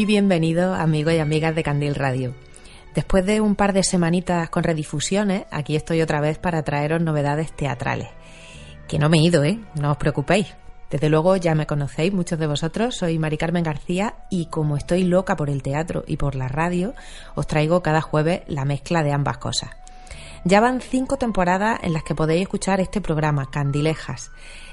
[0.00, 2.34] Muy bienvenido, amigos y amigas de Candil Radio.
[2.94, 7.52] Después de un par de semanitas con redifusiones, aquí estoy otra vez para traeros novedades
[7.52, 8.08] teatrales.
[8.88, 9.60] Que no me he ido, ¿eh?
[9.74, 10.56] No os preocupéis.
[10.88, 12.96] Desde luego ya me conocéis, muchos de vosotros.
[12.96, 16.94] Soy Mari Carmen García y como estoy loca por el teatro y por la radio,
[17.34, 19.68] os traigo cada jueves la mezcla de ambas cosas.
[20.44, 24.30] Ya van cinco temporadas en las que podéis escuchar este programa, Candilejas.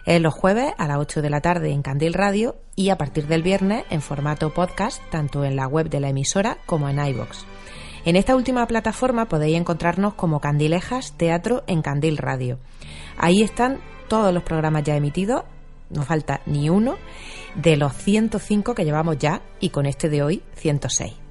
[0.08, 3.28] Es los jueves a las 8 de la tarde en Candil Radio y a partir
[3.28, 7.46] del viernes en formato podcast, tanto en la web de la emisora como en iBox.
[8.06, 12.58] En esta última plataforma podéis encontrarnos como Candilejas Teatro en Candil Radio.
[13.18, 15.44] Ahí están todos los programas ya emitidos,
[15.90, 16.96] no falta ni uno,
[17.56, 21.27] de los 105 que llevamos ya y con este de hoy 106.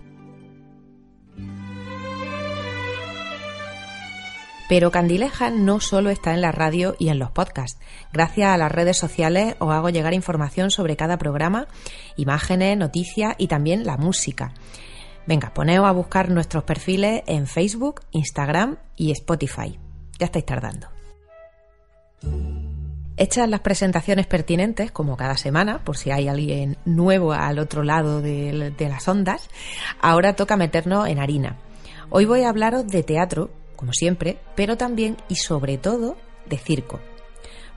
[4.69, 7.79] Pero Candileja no solo está en la radio y en los podcasts.
[8.13, 11.69] Gracias a las redes sociales os hago llegar información sobre cada programa,
[12.17, 14.53] imágenes, noticias y también la música.
[15.27, 19.79] Venga, poneos a buscar nuestros perfiles en Facebook, Instagram y Spotify.
[20.19, 20.89] Ya estáis tardando.
[23.17, 28.21] Hechas las presentaciones pertinentes, como cada semana, por si hay alguien nuevo al otro lado
[28.21, 29.49] de, de las ondas,
[30.01, 31.57] ahora toca meternos en harina.
[32.11, 36.17] Hoy voy a hablaros de teatro, como siempre, pero también y sobre todo
[36.47, 37.01] de circo.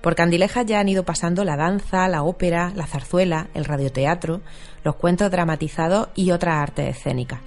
[0.01, 4.41] Por Candilejas ya han ido pasando la danza, la ópera, la zarzuela, el radioteatro,
[4.83, 7.41] los cuentos dramatizados y otras artes escénicas.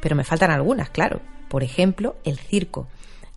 [0.00, 1.20] Pero me faltan algunas, claro.
[1.48, 2.88] Por ejemplo, el circo.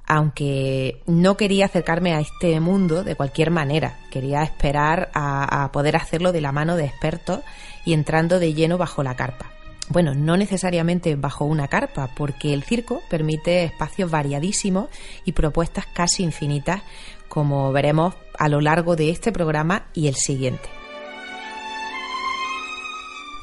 [0.08, 5.96] Aunque no quería acercarme a este mundo de cualquier manera, quería esperar a, a poder
[5.96, 7.42] hacerlo de la mano de expertos
[7.86, 9.55] y entrando de lleno bajo la carpa.
[9.90, 14.90] Bueno, no necesariamente bajo una carpa, porque el circo permite espacios variadísimos
[15.26, 16.82] y propuestas casi infinitas,
[17.28, 20.68] como veremos a lo largo de este programa y el siguiente.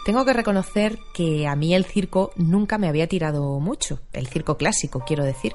[0.05, 4.57] Tengo que reconocer que a mí el circo nunca me había tirado mucho, el circo
[4.57, 5.55] clásico quiero decir,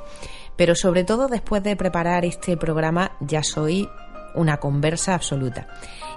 [0.56, 3.90] pero sobre todo después de preparar este programa ya soy
[4.36, 5.68] una conversa absoluta.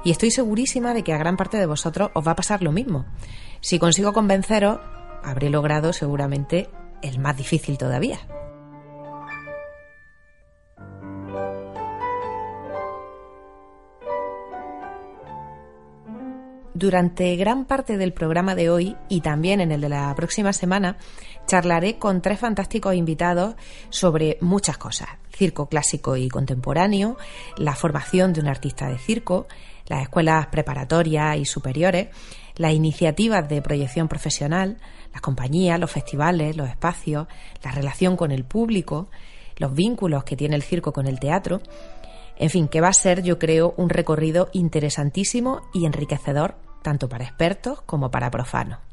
[0.05, 2.71] Y estoy segurísima de que a gran parte de vosotros os va a pasar lo
[2.71, 3.05] mismo.
[3.61, 4.81] Si consigo convenceros,
[5.23, 6.71] habré logrado seguramente
[7.03, 8.19] el más difícil todavía.
[16.73, 20.97] Durante gran parte del programa de hoy y también en el de la próxima semana
[21.47, 23.55] charlaré con tres fantásticos invitados
[23.91, 25.11] sobre muchas cosas.
[25.31, 27.19] Circo clásico y contemporáneo,
[27.59, 29.47] la formación de un artista de circo,
[29.89, 32.09] las escuelas preparatorias y superiores,
[32.57, 34.79] las iniciativas de proyección profesional,
[35.13, 37.27] las compañías, los festivales, los espacios,
[37.63, 39.09] la relación con el público,
[39.57, 41.61] los vínculos que tiene el circo con el teatro.
[42.37, 47.25] En fin, que va a ser, yo creo, un recorrido interesantísimo y enriquecedor, tanto para
[47.25, 48.90] expertos como para profanos.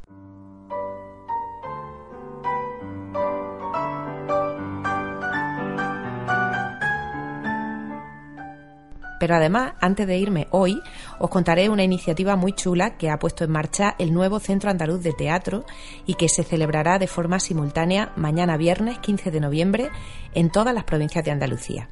[9.18, 10.80] Pero además, antes de irme hoy,
[11.18, 15.02] os contaré una iniciativa muy chula que ha puesto en marcha el nuevo Centro Andaluz
[15.02, 15.64] de Teatro
[16.06, 19.90] y que se celebrará de forma simultánea mañana viernes 15 de noviembre
[20.34, 21.88] en todas las provincias de Andalucía.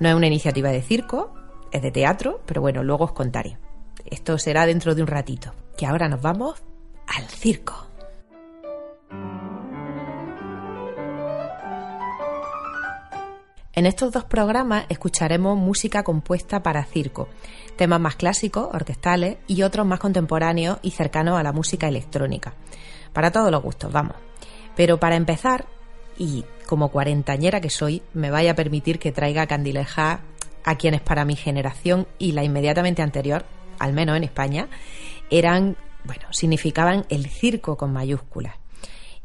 [0.00, 1.32] No es una iniciativa de circo,
[1.70, 3.58] es de teatro, pero bueno, luego os contaré.
[4.04, 6.62] Esto será dentro de un ratito, que ahora nos vamos
[7.06, 7.93] al circo.
[13.76, 17.28] En estos dos programas escucharemos música compuesta para circo,
[17.76, 22.54] temas más clásicos, orquestales y otros más contemporáneos y cercanos a la música electrónica.
[23.12, 24.14] Para todos los gustos, vamos.
[24.76, 25.66] Pero para empezar,
[26.16, 30.20] y como cuarentañera que soy, me vaya a permitir que traiga candileja
[30.62, 33.44] a quienes para mi generación y la inmediatamente anterior,
[33.80, 34.68] al menos en España,
[35.30, 38.54] eran, bueno, significaban el circo con mayúsculas.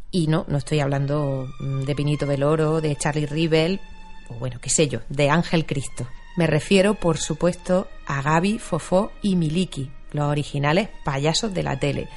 [0.10, 3.80] Y no, no estoy hablando mm, de Pinito del Oro, de Charlie Rivel,
[4.30, 6.08] o bueno, qué sé yo, de Ángel Cristo.
[6.38, 12.08] Me refiero, por supuesto, a Gaby, Fofó y Miliki, los originales payasos de la tele,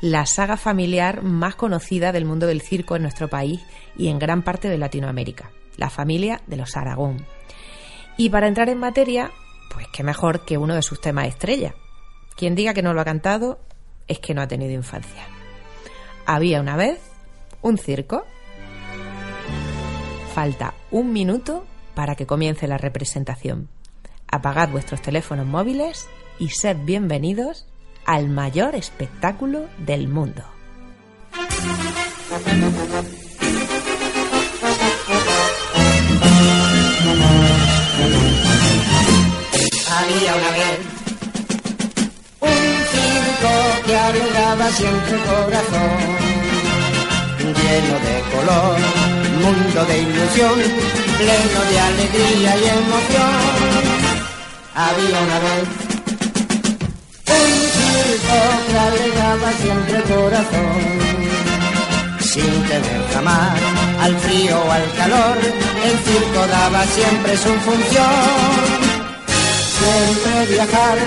[0.00, 3.60] la saga familiar más conocida del mundo del circo en nuestro país
[3.96, 7.24] y en gran parte de Latinoamérica, la familia de los Aragón.
[8.16, 9.30] Y para entrar en materia,
[9.72, 11.74] pues qué mejor que uno de sus temas estrella.
[12.36, 13.60] Quien diga que no lo ha cantado
[14.08, 15.26] es que no ha tenido infancia.
[16.26, 17.00] Había una vez
[17.62, 18.24] un circo.
[20.40, 23.68] Falta un minuto para que comience la representación.
[24.26, 26.08] Apagad vuestros teléfonos móviles
[26.38, 27.66] y sed bienvenidos
[28.06, 30.42] al mayor espectáculo del mundo.
[39.90, 40.80] Había una vez
[42.40, 42.48] un
[42.88, 43.52] circo
[43.84, 46.39] que alegraba siempre corazón,
[47.54, 48.78] lleno de color,
[49.42, 50.56] mundo de ilusión,
[51.18, 53.80] pleno de alegría y emoción.
[54.74, 55.66] Había una vez
[57.38, 58.38] un circo
[58.68, 60.80] que alegraba siempre el corazón,
[62.20, 63.58] sin tener jamás
[64.00, 65.36] al frío o al calor,
[65.84, 68.80] el circo daba siempre su función.
[69.80, 70.98] Siempre viajar,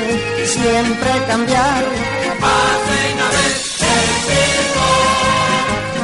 [0.45, 1.83] siempre cambiar.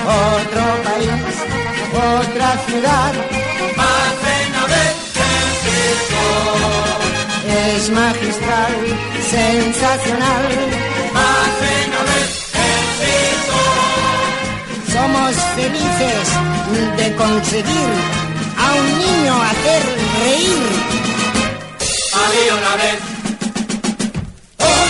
[0.10, 1.36] Otro país,
[1.94, 3.14] otra ciudad.
[5.62, 6.26] Circo.
[7.48, 8.74] Es magistral,
[9.30, 10.46] sensacional.
[13.00, 13.62] Circo.
[14.94, 16.26] Somos felices
[16.98, 17.90] de conseguir
[18.58, 19.84] a un niño hacer
[20.24, 20.64] reír.
[22.22, 23.00] Había una vez
[24.58, 24.88] un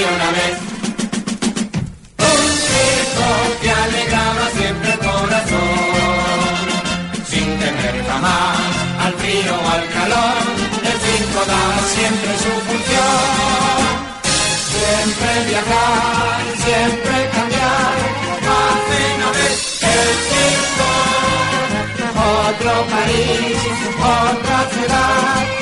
[0.00, 0.56] Una vez
[2.16, 3.28] un circo
[3.60, 6.56] que alegraba siempre el corazón.
[7.28, 8.56] Sin temer jamás
[9.04, 10.36] al frío o al calor,
[10.90, 13.80] el circo daba siempre su función.
[14.72, 17.96] Siempre viajar, siempre cambiar,
[18.56, 19.54] hacen a ver
[19.96, 20.88] el circo.
[22.48, 23.58] Otro país,
[24.00, 25.59] otra ciudad,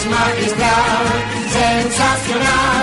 [0.00, 1.04] Es magistral,
[1.52, 2.79] sensacional,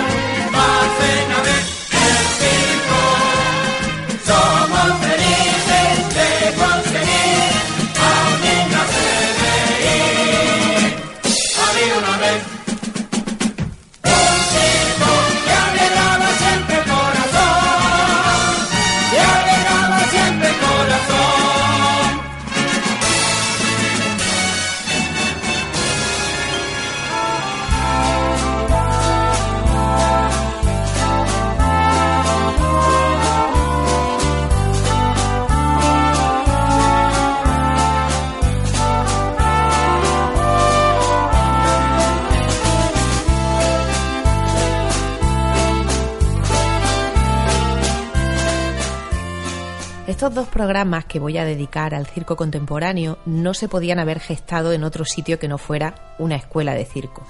[50.34, 54.84] Dos programas que voy a dedicar al circo contemporáneo no se podían haber gestado en
[54.84, 57.26] otro sitio que no fuera una escuela de circo.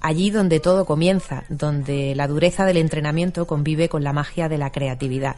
[0.00, 4.70] Allí donde todo comienza, donde la dureza del entrenamiento convive con la magia de la
[4.70, 5.36] creatividad,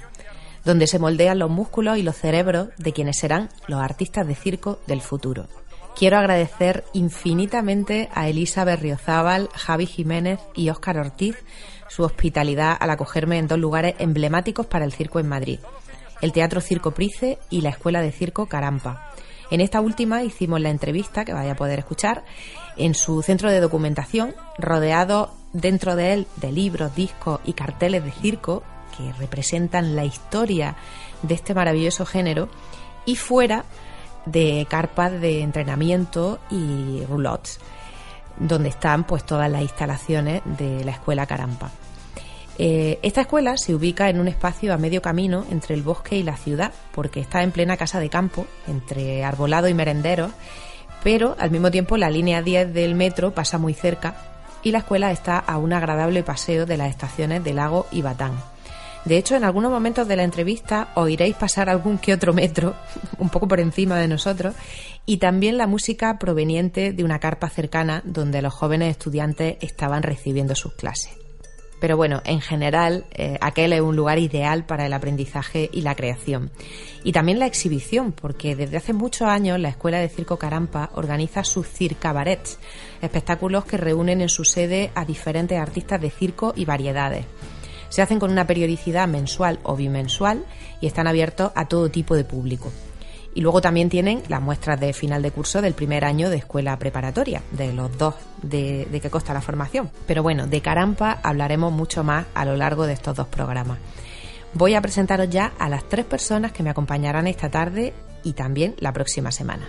[0.65, 4.81] donde se moldean los músculos y los cerebros de quienes serán los artistas de circo
[4.87, 5.47] del futuro.
[5.95, 11.37] Quiero agradecer infinitamente a Elisa Berriozábal, Javi Jiménez y Óscar Ortiz
[11.89, 15.59] su hospitalidad al acogerme en dos lugares emblemáticos para el circo en Madrid,
[16.21, 19.13] el Teatro Circo Price y la Escuela de Circo Carampa.
[19.51, 22.25] En esta última hicimos la entrevista, que vaya a poder escuchar,
[22.77, 28.13] en su centro de documentación, rodeado dentro de él de libros, discos y carteles de
[28.13, 28.63] circo
[28.97, 30.77] que representan la historia
[31.23, 32.49] de este maravilloso género,
[33.07, 33.65] y fuera
[34.27, 37.59] de carpas de entrenamiento y roulottes,
[38.39, 41.71] donde están pues todas las instalaciones de la Escuela Carampa.
[42.59, 46.25] Eh, esta escuela se ubica en un espacio a medio camino entre el bosque y
[46.25, 50.33] la ciudad, porque está en plena casa de campo, entre arbolado y merenderos,
[51.05, 54.17] pero al mismo tiempo la línea 10 del metro pasa muy cerca
[54.65, 58.33] y la escuela está a un agradable paseo de las estaciones de Lago y Batán.
[59.05, 62.75] De hecho, en algunos momentos de la entrevista oiréis pasar algún que otro metro,
[63.19, 64.57] un poco por encima de nosotros,
[65.07, 70.57] y también la música proveniente de una carpa cercana donde los jóvenes estudiantes estaban recibiendo
[70.57, 71.28] sus clases.
[71.81, 75.95] Pero bueno, en general, eh, aquel es un lugar ideal para el aprendizaje y la
[75.95, 76.51] creación.
[77.05, 81.45] Y también la exhibición, porque desde hace muchos años la Escuela de Circo Carampa organiza
[81.45, 82.59] sus circabarets,
[83.01, 87.25] espectáculos que reúnen en su sede a diferentes artistas de circo y variedades.
[87.89, 90.45] Se hacen con una periodicidad mensual o bimensual
[90.81, 92.71] y están abiertos a todo tipo de público.
[93.35, 96.79] Y luego también tienen las muestras de final de curso del primer año de escuela
[96.79, 99.91] preparatoria, de los dos de, que consta la formación.
[100.07, 103.79] Pero bueno, de Carampa hablaremos mucho más a lo largo de estos dos programas.
[104.55, 107.93] Voy a presentaros ya a las tres personas que me acompañarán esta tarde
[108.25, 109.69] y también la próxima semana.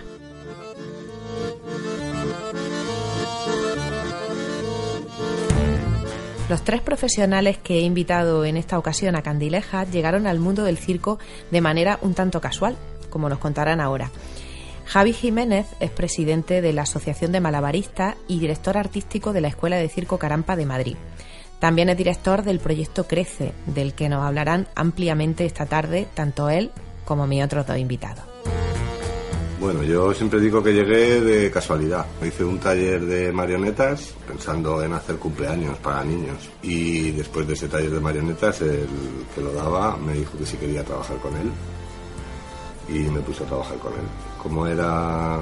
[6.50, 10.78] Los tres profesionales que he invitado en esta ocasión a Candileja llegaron al mundo del
[10.78, 11.20] circo
[11.52, 12.76] de manera un tanto casual,
[13.10, 14.10] como nos contarán ahora.
[14.86, 19.76] Javi Jiménez es presidente de la Asociación de Malabaristas y director artístico de la Escuela
[19.76, 20.96] de Circo Carampa de Madrid.
[21.60, 26.72] También es director del proyecto Crece, del que nos hablarán ampliamente esta tarde tanto él
[27.04, 28.24] como mis otros dos invitados.
[29.60, 32.06] Bueno, yo siempre digo que llegué de casualidad.
[32.26, 36.50] Hice un taller de marionetas pensando en hacer cumpleaños para niños.
[36.62, 38.88] Y después de ese taller de marionetas, el
[39.34, 41.50] que lo daba me dijo que si quería trabajar con él
[42.92, 44.06] y me puse a trabajar con él.
[44.42, 45.38] Como era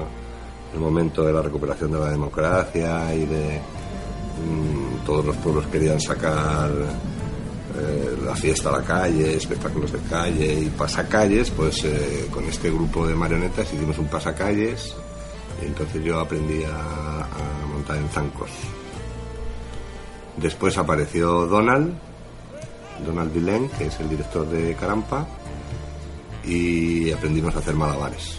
[0.73, 5.99] el momento de la recuperación de la democracia y de mm, todos los pueblos querían
[5.99, 6.69] sacar
[7.77, 12.69] eh, la fiesta a la calle, espectáculos de calle y pasacalles, pues eh, con este
[12.69, 14.95] grupo de marionetas hicimos un pasacalles
[15.61, 17.27] y entonces yo aprendí a,
[17.71, 18.49] montar en zancos.
[20.37, 21.93] Después apareció Donald,
[23.05, 25.27] Donald Vilén, que es el director de Carampa,
[26.45, 28.37] y aprendimos a hacer malabares.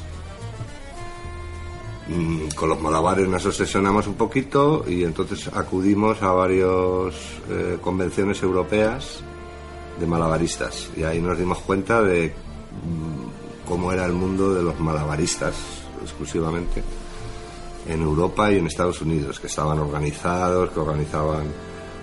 [2.09, 7.15] Mm, Con los malabares nos obsesionamos un poquito y entonces acudimos a varias
[7.81, 9.23] convenciones europeas
[9.99, 14.81] de malabaristas y ahí nos dimos cuenta de mm, cómo era el mundo de los
[14.81, 15.55] malabaristas
[16.03, 16.83] exclusivamente
[17.89, 21.47] en Europa y en Estados Unidos, que estaban organizados, que organizaban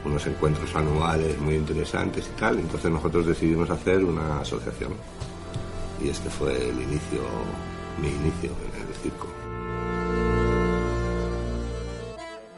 [0.06, 2.60] unos encuentros anuales muy interesantes y tal.
[2.60, 4.94] Entonces nosotros decidimos hacer una asociación
[6.04, 7.22] y este fue el inicio,
[8.02, 9.28] mi inicio en el circo.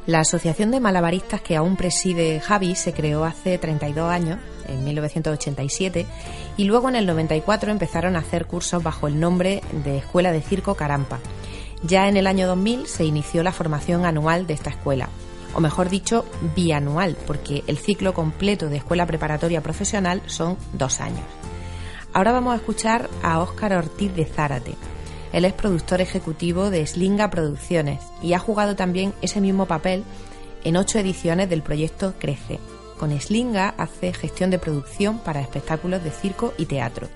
[0.05, 6.08] La Asociación de Malabaristas que aún preside Javi se creó hace 32 años, en 1987,
[6.58, 10.41] y luego en el 94 empezaron a hacer cursos bajo el nombre de Escuela de
[10.41, 11.19] Circo Carampa.
[11.84, 15.10] Ya en el año 2000 se inició la formación anual de esta escuela,
[15.53, 21.38] o mejor dicho, bianual, porque el ciclo completo de escuela preparatoria profesional son dos años.
[22.13, 24.75] Ahora vamos a escuchar a Óscar Ortiz de Zárate.
[25.32, 30.04] Él es productor ejecutivo de Slinga Producciones y ha jugado también ese mismo papel
[30.63, 32.60] en ocho ediciones del proyecto Crece.
[32.98, 37.08] Con Slinga hace gestión de producción para espectáculos de circo y teatro.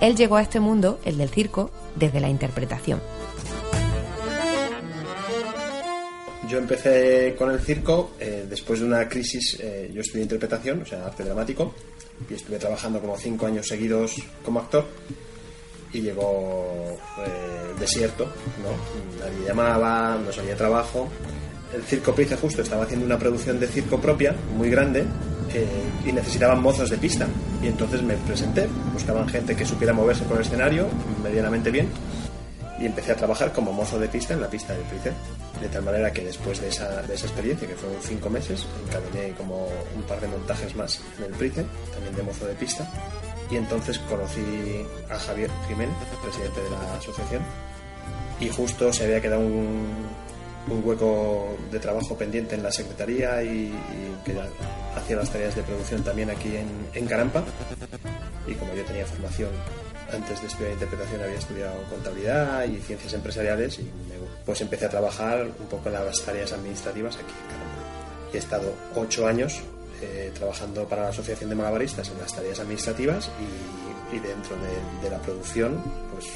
[0.00, 3.00] Él llegó a este mundo, el del circo, desde la interpretación.
[6.50, 9.56] Yo empecé con el circo eh, después de una crisis.
[9.60, 11.72] eh, yo estudié interpretación, o sea, arte dramático,
[12.28, 14.84] y estuve trabajando como cinco años seguidos como actor.
[15.92, 19.24] Y llegó eh, desierto, ¿no?
[19.24, 21.08] Nadie llamaba, no salía trabajo.
[21.72, 25.04] El Circo Price justo estaba haciendo una producción de circo propia, muy grande,
[25.54, 25.66] eh,
[26.04, 27.28] y necesitaban mozos de pista.
[27.62, 30.88] Y entonces me presenté, buscaban gente que supiera moverse por el escenario
[31.22, 31.88] medianamente bien
[32.80, 35.12] y empecé a trabajar como mozo de pista en la pista del Price.
[35.60, 39.34] De tal manera que después de esa, de esa experiencia, que fueron cinco meses, encadené
[39.34, 42.90] como un par de montajes más en el Price, también de mozo de pista.
[43.50, 47.42] Y entonces conocí a Javier Jiménez, presidente de la asociación,
[48.40, 50.06] y justo se había quedado un,
[50.70, 54.34] un hueco de trabajo pendiente en la secretaría y, y que
[54.96, 57.44] hacía las tareas de producción también aquí en, en Carampa.
[58.46, 59.50] Y como yo tenía formación
[60.12, 64.88] antes de estudiar interpretación había estudiado contabilidad y ciencias empresariales y me- pues empecé a
[64.90, 68.30] trabajar un poco en las tareas administrativas aquí en Carampa.
[68.32, 69.60] Y he estado ocho años
[70.02, 73.28] eh, trabajando para la Asociación de Malabaristas en las tareas administrativas
[74.10, 76.26] y, y dentro de, de la producción pues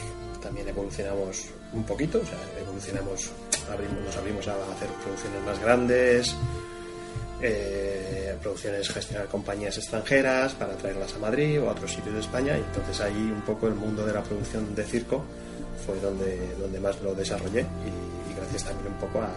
[0.42, 3.30] también evolucionamos un poquito, o sea, evolucionamos,
[3.72, 6.34] abrimos, nos abrimos a hacer producciones más grandes,
[7.42, 12.56] eh, producciones gestionar compañías extranjeras para traerlas a Madrid o a otros sitios de España
[12.56, 15.24] y entonces ahí un poco el mundo de la producción de circo
[15.86, 19.28] fue donde, donde más lo desarrollé y, y gracias también un poco a,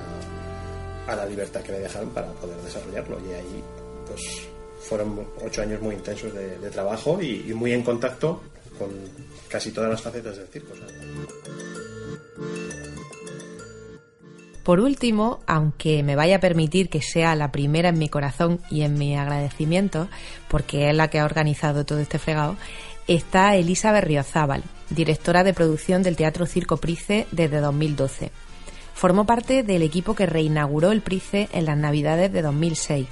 [1.07, 3.63] a la libertad que me dejaron para poder desarrollarlo y ahí
[4.07, 4.47] pues
[4.81, 8.41] fueron ocho años muy intensos de, trabajo y, muy en contacto
[8.77, 8.89] con
[9.47, 10.73] casi todas las facetas del circo.
[14.67, 18.81] Por último, aunque me vaya a permitir que sea la primera en mi corazón y
[18.81, 20.09] en mi agradecimiento,
[20.49, 22.57] porque es la que ha organizado todo este fregado,
[23.07, 28.29] está Elisa Berriozábal, directora de producción del Teatro Circo Price desde 2012.
[28.93, 33.07] Formó parte del equipo que reinauguró el Price en las Navidades de 2006.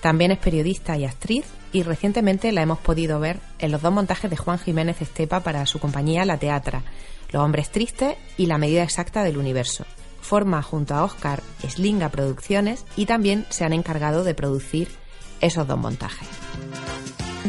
[0.00, 4.28] También es periodista y actriz y recientemente la hemos podido ver en los dos montajes
[4.28, 6.82] de Juan Jiménez Estepa para su compañía La Teatra,
[7.30, 9.86] Los Hombres Tristes y La Medida Exacta del Universo
[10.28, 14.88] forma junto a Oscar Slinga Producciones y también se han encargado de producir
[15.40, 16.28] esos dos montajes.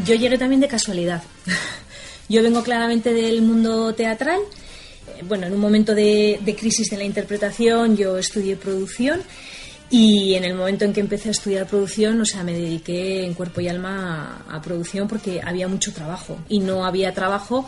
[0.06, 1.22] Yo llegué también de casualidad.
[2.30, 4.40] Yo vengo claramente del mundo teatral.
[5.08, 9.20] Eh, bueno, en un momento de, crisis de la interpretación yo estudié producción
[9.90, 13.34] y en el momento en que empecé a estudiar producción, o sea, me dediqué en
[13.34, 17.66] cuerpo y alma a producción porque había mucho trabajo y no había trabajo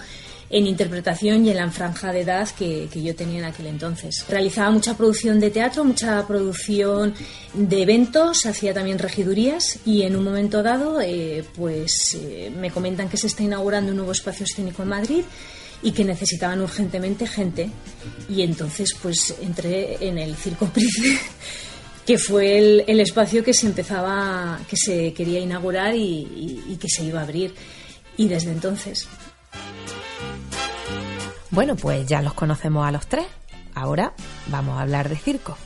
[0.52, 4.24] en interpretación y en la franja de edad que, yo tenía en aquel entonces.
[4.28, 7.14] Realizaba mucha producción de teatro, mucha producción
[7.54, 13.08] de eventos, hacía también regidurías y en un momento dado eh, pues eh, me comentan
[13.08, 15.24] que se está inaugurando un nuevo espacio escénico en Madrid
[15.82, 17.70] y que necesitaban urgentemente gente
[18.28, 21.18] y entonces pues entré en el Circo Price
[22.06, 27.20] que fue el, espacio que se empezaba, que se quería inaugurar y que se iba
[27.20, 27.54] a abrir.
[28.16, 29.08] Y desde entonces
[31.52, 33.26] bueno, pues ya los conocemos a los tres.
[33.74, 34.12] Ahora
[34.48, 35.56] vamos a hablar de circo.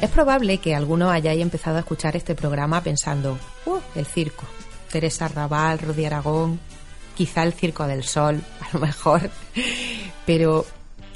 [0.00, 3.78] Es probable que algunos hayáis empezado a escuchar este programa pensando, ¡uh!
[3.94, 4.44] El circo.
[4.90, 6.58] Teresa Raval, Rudy Aragón,
[7.14, 9.30] quizá el Circo del Sol, a lo mejor.
[10.26, 10.66] Pero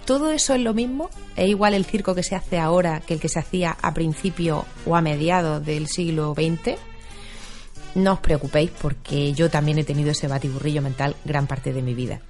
[0.05, 1.09] ¿Todo eso es lo mismo?
[1.35, 4.67] ¿Es igual el circo que se hace ahora que el que se hacía a principio
[4.85, 6.77] o a mediados del siglo XX?
[7.95, 11.95] No os preocupéis porque yo también he tenido ese batiburrillo mental gran parte de mi
[11.95, 12.21] vida.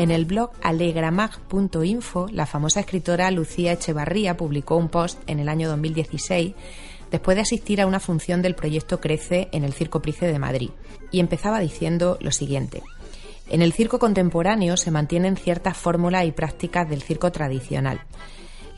[0.00, 5.68] En el blog alegramag.info, la famosa escritora Lucía Echevarría publicó un post en el año
[5.68, 6.54] 2016
[7.10, 10.70] después de asistir a una función del proyecto Crece en el Circo Price de Madrid,
[11.10, 12.82] y empezaba diciendo lo siguiente.
[13.50, 18.00] En el circo contemporáneo se mantienen ciertas fórmulas y prácticas del circo tradicional.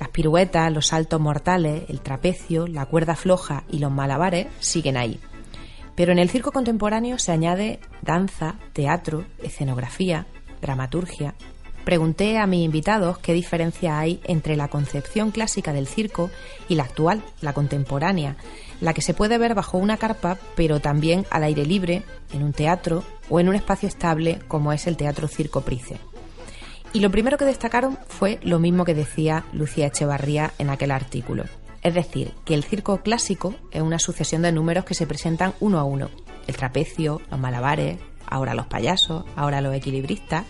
[0.00, 5.20] Las piruetas, los saltos mortales, el trapecio, la cuerda floja y los malabares siguen ahí.
[5.94, 10.26] Pero en el circo contemporáneo se añade danza, teatro, escenografía,
[10.62, 11.34] dramaturgia,
[11.84, 16.30] pregunté a mis invitados qué diferencia hay entre la concepción clásica del circo
[16.68, 18.36] y la actual, la contemporánea,
[18.80, 22.52] la que se puede ver bajo una carpa, pero también al aire libre, en un
[22.52, 25.98] teatro o en un espacio estable como es el Teatro Circo Price.
[26.94, 31.44] Y lo primero que destacaron fue lo mismo que decía Lucía Echevarría en aquel artículo.
[31.82, 35.78] Es decir, que el circo clásico es una sucesión de números que se presentan uno
[35.78, 36.10] a uno.
[36.46, 37.98] El trapecio, los malabares,
[38.32, 40.44] ahora los payasos, ahora los equilibristas,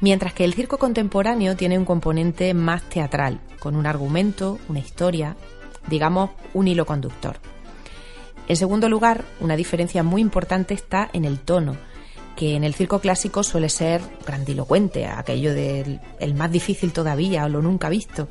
[0.00, 5.36] mientras que el circo contemporáneo tiene un componente más teatral, con un argumento, una historia,
[5.88, 7.38] digamos, un hilo conductor.
[8.48, 11.76] En segundo lugar, una diferencia muy importante está en el tono,
[12.36, 17.48] que en el circo clásico suele ser grandilocuente, aquello del el más difícil todavía o
[17.48, 18.28] lo nunca visto,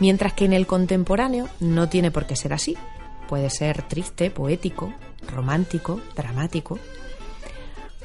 [0.00, 2.76] mientras que en el contemporáneo no tiene por qué ser así.
[3.28, 4.92] Puede ser triste, poético,
[5.32, 6.78] romántico, dramático,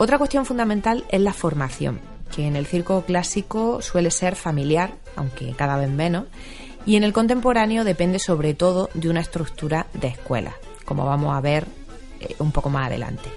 [0.03, 2.01] otra cuestión fundamental es la formación,
[2.35, 6.25] que en el circo clásico suele ser familiar, aunque cada vez menos,
[6.85, 11.39] y en el contemporáneo depende sobre todo de una estructura de escuela, como vamos a
[11.39, 11.67] ver
[12.19, 13.29] eh, un poco más adelante.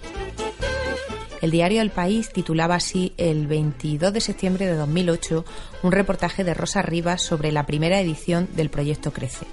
[1.40, 5.44] El diario El País titulaba así el 22 de septiembre de 2008
[5.84, 9.46] un reportaje de Rosa Rivas sobre la primera edición del proyecto Crece.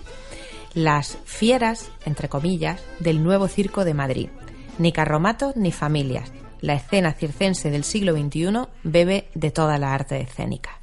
[0.73, 4.29] Las fieras, entre comillas, del nuevo circo de Madrid.
[4.79, 6.31] Ni carromatos ni familias,
[6.63, 10.79] la escena circense del siglo XXI bebe de toda la arte escénica.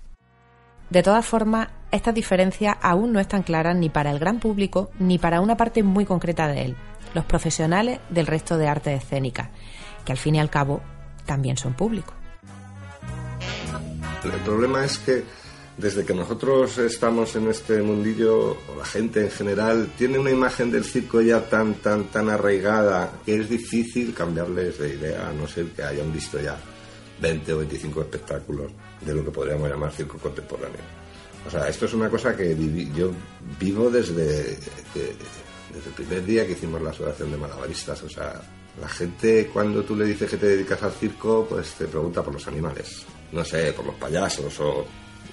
[0.91, 5.19] De todas formas, estas diferencias aún no están claras ni para el gran público ni
[5.19, 6.77] para una parte muy concreta de él,
[7.15, 9.53] los profesionales del resto de arte escénica,
[10.05, 10.83] que al fin y al cabo
[11.25, 12.15] también son públicos.
[14.23, 15.25] El problema es que
[15.81, 20.71] desde que nosotros estamos en este mundillo, o la gente en general, tiene una imagen
[20.71, 25.49] del circo ya tan, tan, tan arraigada que es difícil cambiarles de idea, a no
[25.49, 26.59] ser que hayan visto ya
[27.21, 31.01] 20 o 25 espectáculos de lo que podríamos llamar circo contemporáneo.
[31.47, 32.55] O sea, esto es una cosa que
[32.95, 33.11] yo
[33.59, 38.03] vivo desde, desde el primer día que hicimos la asociación de malabaristas.
[38.03, 38.41] O sea,
[38.79, 42.35] la gente cuando tú le dices que te dedicas al circo, pues te pregunta por
[42.35, 43.05] los animales.
[43.33, 44.87] No sé, por los payasos o...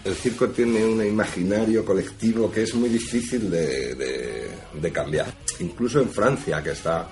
[0.08, 5.34] El circo tiene un imaginario colectivo que es muy difícil de, cambiar.
[5.60, 7.10] Incluso en Francia, que está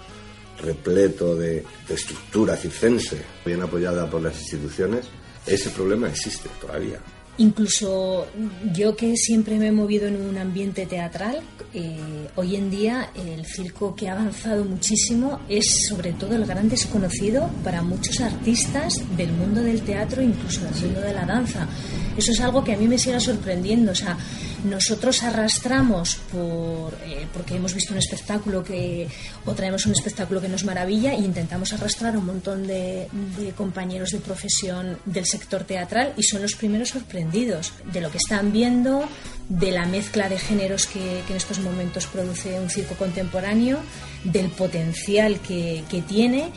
[0.62, 5.08] repleto de, de estructura circense, bien apoyada por las instituciones,
[5.46, 7.02] ese problema existe todavía.
[7.38, 8.28] Incluso
[8.74, 11.42] yo que siempre me he movido en un ambiente teatral,
[11.74, 11.98] eh,
[12.36, 17.50] hoy en día el circo que ha avanzado muchísimo es sobre todo el gran desconocido
[17.62, 21.68] para muchos artistas del mundo del teatro, incluso del mundo de la danza.
[22.16, 23.92] Eso es algo que a mí me sigue sorprendiendo.
[23.92, 24.18] O sea,
[24.66, 29.08] nosotros arrastramos por, eh, porque hemos visto un espectáculo que,
[29.46, 33.08] o traemos un espectáculo que nos maravilla e intentamos arrastrar a un montón de,
[33.56, 38.52] compañeros de profesión del sector teatral y son los primeros sorprendidos de lo que están
[38.52, 39.08] viendo,
[39.48, 43.80] de la mezcla de géneros que, en estos momentos produce un circo contemporáneo,
[44.24, 46.50] del potencial que, tiene.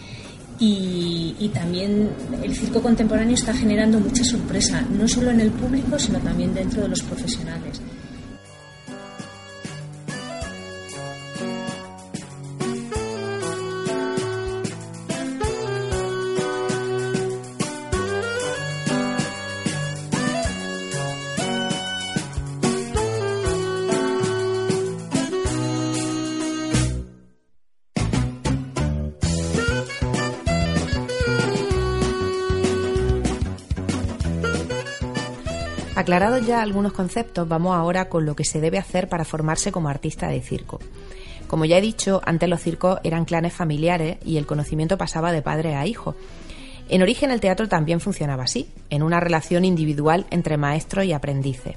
[0.60, 2.10] Y, y, también
[2.42, 6.82] el circo contemporáneo está generando mucha sorpresa, no solo en el público, sino también dentro
[6.82, 7.80] de los profesionales.
[36.08, 39.90] Aclarados ya algunos conceptos, vamos ahora con lo que se debe hacer para formarse como
[39.90, 40.80] artista de circo.
[41.48, 45.42] Como ya he dicho, antes los circos eran clanes familiares y el conocimiento pasaba de
[45.42, 46.16] padre a hijo.
[46.88, 51.76] En origen el teatro también funcionaba así, en una relación individual entre maestro y aprendices.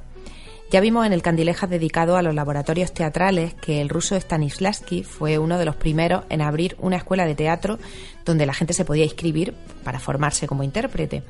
[0.72, 5.40] Ya vimos en el Candilejas dedicado a los laboratorios teatrales que el ruso Stanislavski fue
[5.40, 7.80] uno de los primeros en abrir una escuela de teatro
[8.24, 11.22] donde la gente se podía inscribir para formarse como intérprete.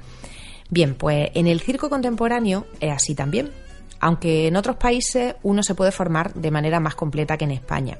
[0.71, 3.51] Bien, pues en el circo contemporáneo es así también,
[3.99, 7.97] aunque en otros países uno se puede formar de manera más completa que en España.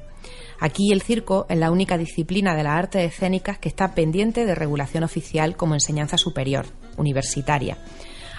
[0.58, 4.54] Aquí el circo es la única disciplina de las artes escénicas que está pendiente de
[4.54, 6.64] regulación oficial como enseñanza superior,
[6.96, 7.76] universitaria,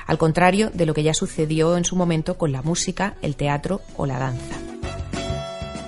[0.07, 3.81] al contrario de lo que ya sucedió en su momento con la música, el teatro
[3.97, 4.55] o la danza.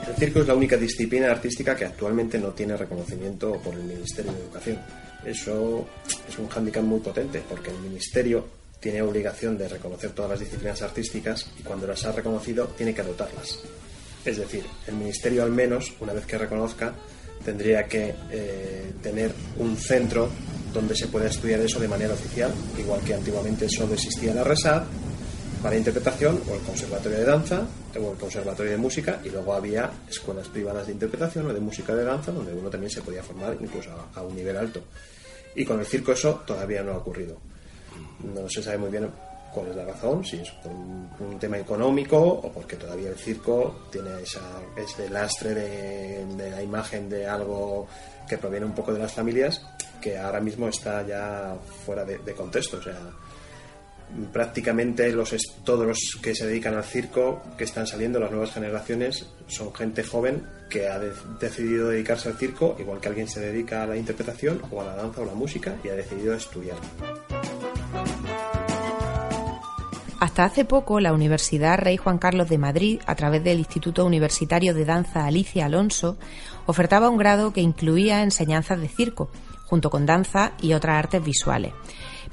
[0.07, 4.31] El circo es la única disciplina artística que actualmente no tiene reconocimiento por el Ministerio
[4.33, 5.04] de Educación.
[5.25, 5.87] Eso
[6.27, 8.45] es un hándicap muy potente porque el Ministerio
[8.79, 13.01] tiene obligación de reconocer todas las disciplinas artísticas y cuando las ha reconocido tiene que
[13.01, 13.59] adoptarlas.
[14.23, 16.93] Es decir, el Ministerio al menos, una vez que reconozca,
[17.43, 20.29] tendría que eh, tener un centro
[20.73, 24.83] donde se pueda estudiar eso de manera oficial, igual que antiguamente solo existía la RESAD
[25.63, 27.63] para interpretación o el Conservatorio de Danza
[27.99, 31.95] o el Conservatorio de Música y luego había escuelas privadas de interpretación o de música
[31.95, 34.83] de danza donde uno también se podía formar incluso a un nivel alto.
[35.55, 37.37] Y con el circo eso todavía no ha ocurrido.
[38.23, 39.09] No se sabe muy bien
[39.53, 43.87] cuál es la razón, si es por un, tema económico o porque todavía el circo
[43.91, 44.41] tiene esa,
[44.75, 47.87] ese lastre de, la imagen de algo
[48.27, 49.65] que proviene un poco de las familias
[50.01, 52.77] que ahora mismo está ya fuera de, de contexto.
[52.77, 52.99] O sea,
[54.31, 59.27] prácticamente los, todos los que se dedican al circo, que están saliendo, las nuevas generaciones,
[59.47, 63.87] son gente joven que ha decidido dedicarse al circo, igual que alguien se dedica a
[63.87, 66.77] la interpretación o a la danza o la música y ha decidido estudiar.
[70.19, 74.73] Hasta hace poco, la Universidad Rey Juan Carlos de Madrid, a través del Instituto Universitario
[74.73, 76.17] de Danza Alicia Alonso,
[76.65, 79.29] ofertaba un grado que incluía enseñanzas de circo,
[79.65, 81.73] junto con danza y otras artes visuales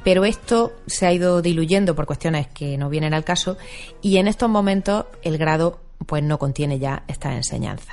[0.05, 3.57] pero esto se ha ido diluyendo por cuestiones que no vienen al caso
[4.01, 7.93] y en estos momentos el grado pues no contiene ya esta enseñanza.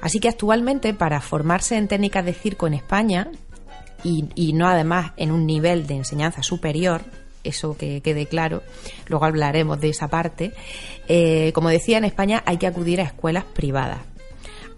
[0.00, 3.30] Así que actualmente para formarse en técnicas de circo en España
[4.04, 7.02] y, no además en un nivel de enseñanza superior,
[7.42, 8.62] eso que quede claro,
[9.08, 10.52] luego hablaremos de esa parte,
[11.08, 13.98] eh, como decía, en España hay que acudir a escuelas privadas.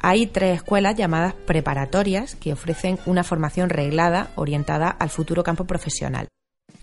[0.01, 6.29] Hay tres escuelas llamadas preparatorias que ofrecen una formación reglada orientada al futuro campo profesional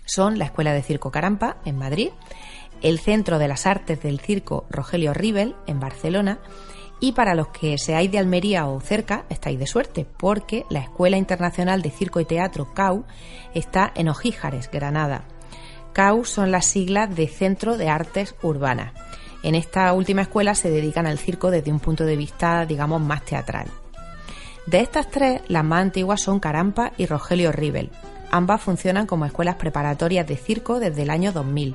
[0.06, 2.10] son la Escuela de Circo Carampa, en Madrid,
[2.80, 6.38] el Centro de las Artes del Circo Rogelio Rivel, en Barcelona,
[7.00, 11.18] y para los que seáis de Almería o cerca, estáis de suerte, porque la Escuela
[11.18, 13.04] Internacional de Circo y Teatro CAU
[13.54, 15.24] está en Ojíjares, Granada.
[15.92, 18.92] CAU son las siglas de Centro de Artes Urbanas.
[19.42, 23.24] En esta última escuela se dedican al circo desde un punto de vista, digamos, más
[23.24, 23.66] teatral.
[24.66, 27.90] De estas tres, las más antiguas son Carampa y Rogelio Rivel,
[28.30, 31.74] Ambas funcionan como escuelas preparatorias de circo desde el año 2000.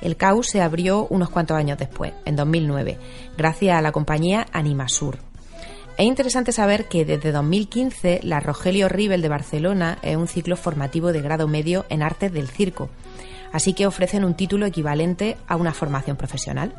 [0.00, 2.98] El CAU se abrió unos cuantos años después, en 2009,
[3.36, 5.18] gracias a la compañía Animasur.
[5.96, 11.12] Es interesante saber que desde 2015 la Rogelio Rivel de Barcelona es un ciclo formativo
[11.12, 12.88] de grado medio en artes del circo,
[13.52, 16.72] así que ofrecen un título equivalente a una formación profesional.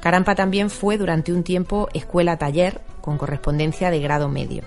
[0.00, 4.64] Carampa también fue durante un tiempo escuela-taller con correspondencia de grado medio.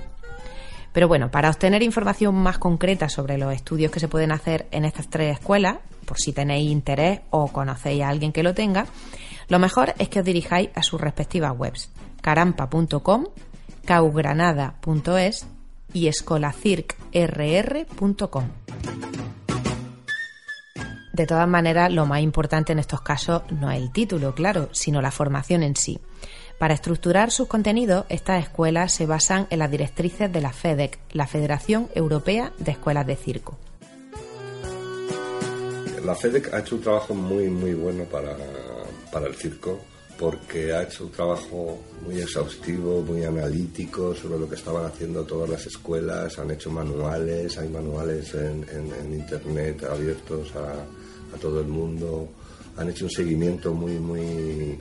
[0.94, 4.86] Pero bueno, para obtener información más concreta sobre los estudios que se pueden hacer en
[4.86, 8.86] estas tres escuelas, por si tenéis interés o conocéis a alguien que lo tenga,
[9.50, 11.90] lo mejor es que os dirijáis a sus respectivas webs,
[12.22, 13.26] carampa.com,
[13.86, 15.48] caugranada.es
[15.94, 18.44] y escolacircrr.com.
[21.14, 25.02] De todas maneras, lo más importante en estos casos no es el título, claro, sino
[25.02, 26.00] la formación en sí.
[26.64, 31.28] Para estructurar sus contenidos, estas escuelas se basan en las directrices de la FEDEC, la
[31.28, 33.58] Federación Europea de Escuelas de Circo.
[36.06, 38.38] La FEDEC ha hecho un trabajo muy, muy bueno para,
[39.12, 39.78] para el circo
[40.18, 45.50] porque ha hecho un trabajo muy exhaustivo, muy analítico sobre lo que estaban haciendo todas
[45.50, 51.68] las escuelas, han hecho manuales, hay manuales en, en internet abiertos a, a todo el
[51.68, 52.30] mundo.
[52.78, 54.80] Han hecho un seguimiento muy, muy,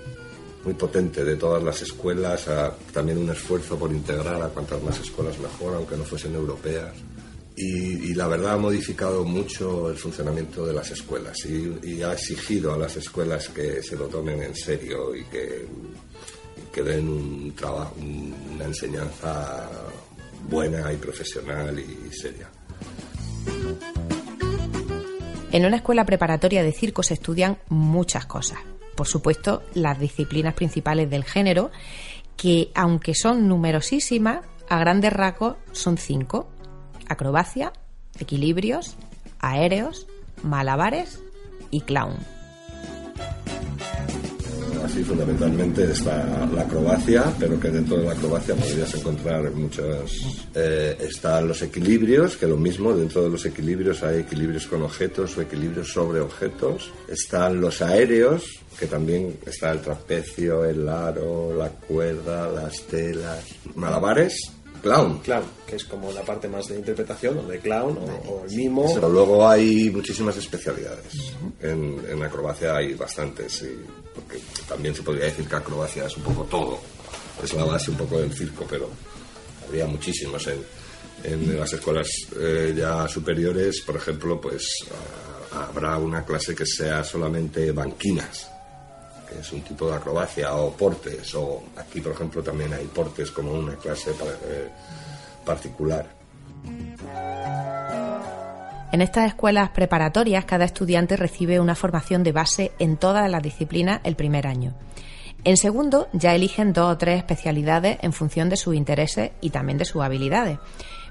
[0.65, 2.49] muy potente de todas las escuelas,
[2.93, 6.93] también un esfuerzo por integrar a cuantas más escuelas mejor, aunque no fuesen europeas.
[7.55, 12.79] Y, la verdad ha modificado mucho el funcionamiento de las escuelas y, ha exigido a
[12.79, 15.67] las escuelas que se lo tomen en serio y que,
[16.73, 19.69] que den un trabajo, una enseñanza
[20.49, 22.49] buena y profesional y seria.
[25.53, 28.59] En una escuela preparatoria de circo se estudian muchas cosas.
[28.97, 31.71] Por supuesto, las disciplinas principales del género,
[32.37, 36.49] que aunque son numerosísimas, a grandes rasgos son cinco.
[37.09, 37.73] Acrobacia,
[38.19, 38.97] equilibrios,
[39.39, 40.07] aéreos,
[40.43, 41.21] malabares
[41.71, 42.17] y clown.
[44.85, 50.11] Así fundamentalmente está la acrobacia, pero que dentro de la acrobacia podrías encontrar muchos...
[50.55, 55.37] Eh, están los equilibrios, que lo mismo, dentro de los equilibrios hay equilibrios con objetos
[55.37, 56.91] o equilibrios sobre objetos.
[57.09, 58.45] Están los aéreos,
[58.79, 63.45] que también está el trapecio, el aro, la cuerda, las telas.
[63.75, 64.35] Malabares,
[64.83, 65.19] clown.
[65.21, 68.93] Clown, que es como la parte más de interpretación, o de clown, o, el mimo.
[68.95, 71.33] Pero luego hay muchísimas especialidades.
[71.61, 73.65] en, en, acrobacia hay bastantes,
[74.15, 76.81] porque también se podría decir que acrobacia es un poco todo.
[77.43, 78.91] Es la base un poco del circo, pero
[79.67, 80.61] habría muchísimos en,
[81.25, 84.69] en las escuelas eh, ya superiores, por ejemplo, pues
[85.53, 88.52] habrá una clase que sea solamente banquinas
[89.41, 93.53] es un tipo de acrobacia, o portes, o aquí por ejemplo también hay portes como
[93.53, 94.69] una clase eh,
[95.45, 96.07] particular.
[98.93, 104.01] En estas escuelas preparatorias, cada estudiante recibe una formación de base en todas las disciplinas
[104.05, 104.75] el primer año.
[105.45, 109.79] En segundo, ya eligen dos o tres especialidades en función de sus intereses y también
[109.79, 110.59] de sus habilidades.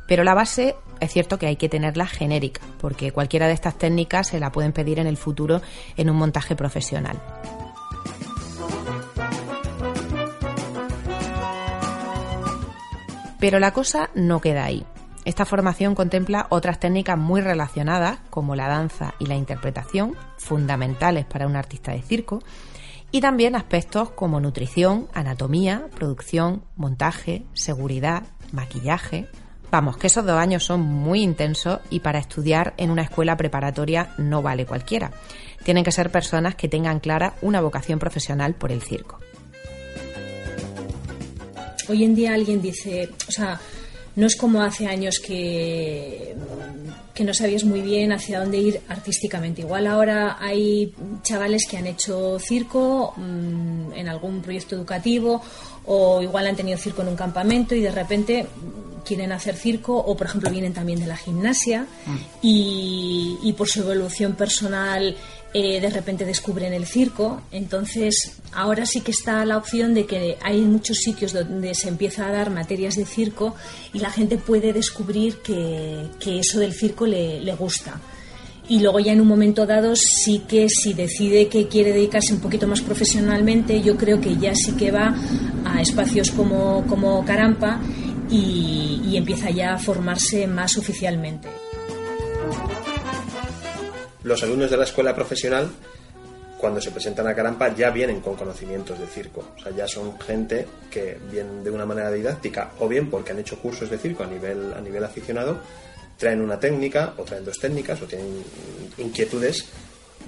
[0.08, 4.28] Pero la base es cierto que hay que tenerla genérica, porque cualquiera de estas técnicas
[4.28, 5.62] se la pueden pedir en el futuro
[5.98, 7.20] en un montaje profesional.
[13.42, 14.86] Pero la cosa no queda ahí.
[15.26, 21.48] Esta formación contempla otras técnicas muy relacionadas, como la danza y la interpretación, fundamentales para
[21.48, 22.44] un artista de circo,
[23.10, 29.28] y también aspectos como nutrición, anatomía, producción, montaje, seguridad, maquillaje.
[29.72, 34.14] Vamos, que esos dos años son muy intensos y para estudiar en una escuela preparatoria
[34.20, 35.12] no vale cualquiera.
[35.64, 39.18] Tienen que ser personas que tengan clara una vocación profesional por el circo
[41.90, 43.60] hoy en día alguien dice, o sea,
[44.16, 46.36] no es como hace años que,
[47.14, 49.62] que no sabías muy bien hacia dónde ir artísticamente.
[49.62, 55.42] Igual ahora hay chavales que han hecho circo mm, en algún proyecto educativo
[55.86, 58.48] o igual han tenido circo en un campamento y de repente
[59.06, 62.18] quieren hacer circo o por ejemplo vienen también de la gimnasia mm.
[62.42, 65.16] y, y por su evolución personal
[65.54, 67.42] eh, de repente descubren el circo.
[67.52, 72.28] Entonces, ahora sí que está la opción de que hay muchos sitios donde se empieza
[72.28, 73.56] a dar materias de circo
[73.94, 76.10] y la gente puede descubrir que,
[76.40, 78.00] eso del circo le, le, gusta.
[78.70, 82.40] Y luego ya en un momento dado sí que si decide que quiere dedicarse un
[82.40, 85.14] poquito más profesionalmente, yo creo que ya sí que va
[85.66, 87.82] a espacios como, como Carampa
[88.30, 91.50] y, y empieza ya a formarse más oficialmente
[94.24, 95.70] los alumnos de la escuela profesional,
[96.58, 99.44] cuando se presentan a Carampa, ya vienen con conocimientos de circo.
[99.58, 103.40] O sea, ya son gente que vienen de una manera didáctica, o bien porque han
[103.40, 105.60] hecho cursos de circo a nivel, a nivel aficionado,
[106.22, 108.44] traen una técnica o traen dos técnicas o tienen
[109.00, 109.66] inquietudes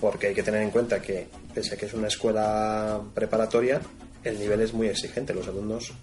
[0.01, 3.79] porque hay que tener en cuenta que pese a que es una escuela preparatoria
[4.23, 5.93] el nivel es muy exigente los alumnos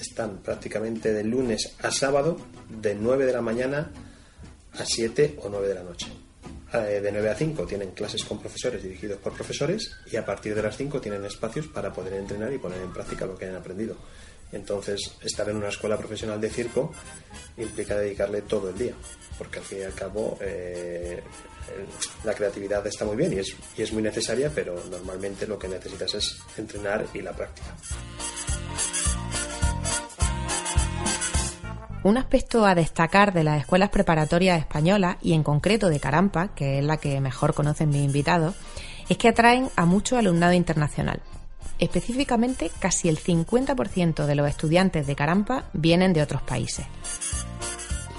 [0.00, 2.36] están prácticamente de lunes a sábado
[2.68, 3.90] de 9 de la mañana
[4.78, 6.06] a 7 o 9 de la noche
[6.78, 10.62] de 9 a 5 tienen clases con profesores dirigidos por profesores y a partir de
[10.62, 13.96] las 5 tienen espacios para poder entrenar y poner en práctica lo que han aprendido.
[14.52, 16.92] Entonces, estar en una escuela profesional de circo
[17.56, 18.94] implica dedicarle todo el día,
[19.38, 21.22] porque al fin y al cabo eh,
[22.24, 25.68] la creatividad está muy bien y es, y es muy necesaria, pero normalmente lo que
[25.68, 27.76] necesitas es entrenar y la práctica.
[32.02, 36.78] Un aspecto a destacar de las escuelas preparatorias españolas y en concreto de Carampa, que
[36.78, 38.54] es la que mejor conocen mis invitados,
[39.10, 41.20] es que atraen a mucho alumnado internacional.
[41.78, 46.86] Específicamente, casi el 50% de los estudiantes de Carampa vienen de otros países.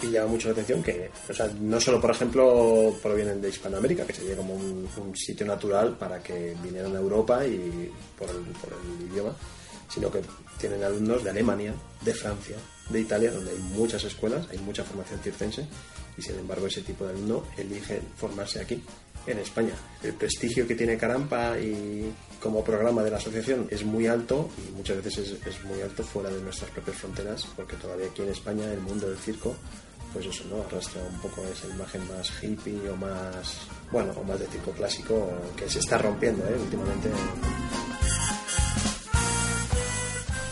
[0.03, 4.05] Y llama mucho la atención que, o sea, no solo, por ejemplo, provienen de Hispanoamérica,
[4.05, 9.33] que sería como un, sitio natural para que vinieran a Europa y por el idioma,
[9.89, 10.21] sino que
[10.59, 12.57] tienen alumnos de Alemania, de Francia,
[12.89, 15.65] de Italia, donde hay muchas escuelas, hay mucha formación circense,
[16.17, 18.83] y sin embargo ese tipo de alumno elige formarse aquí,
[19.27, 19.73] en España.
[20.03, 24.71] El prestigio que tiene Carampa y como programa de la asociación es muy alto y
[24.71, 28.71] muchas veces es, muy alto fuera de nuestras propias fronteras, porque todavía aquí en España
[28.71, 29.55] el mundo del circo
[30.13, 30.61] pues eso, ¿no?
[30.63, 33.59] Arrastra un poco esa imagen más hippie o más,
[33.93, 36.57] bueno, o más de circo clásico que se está rompiendo, ¿eh?
[36.59, 37.09] Últimamente.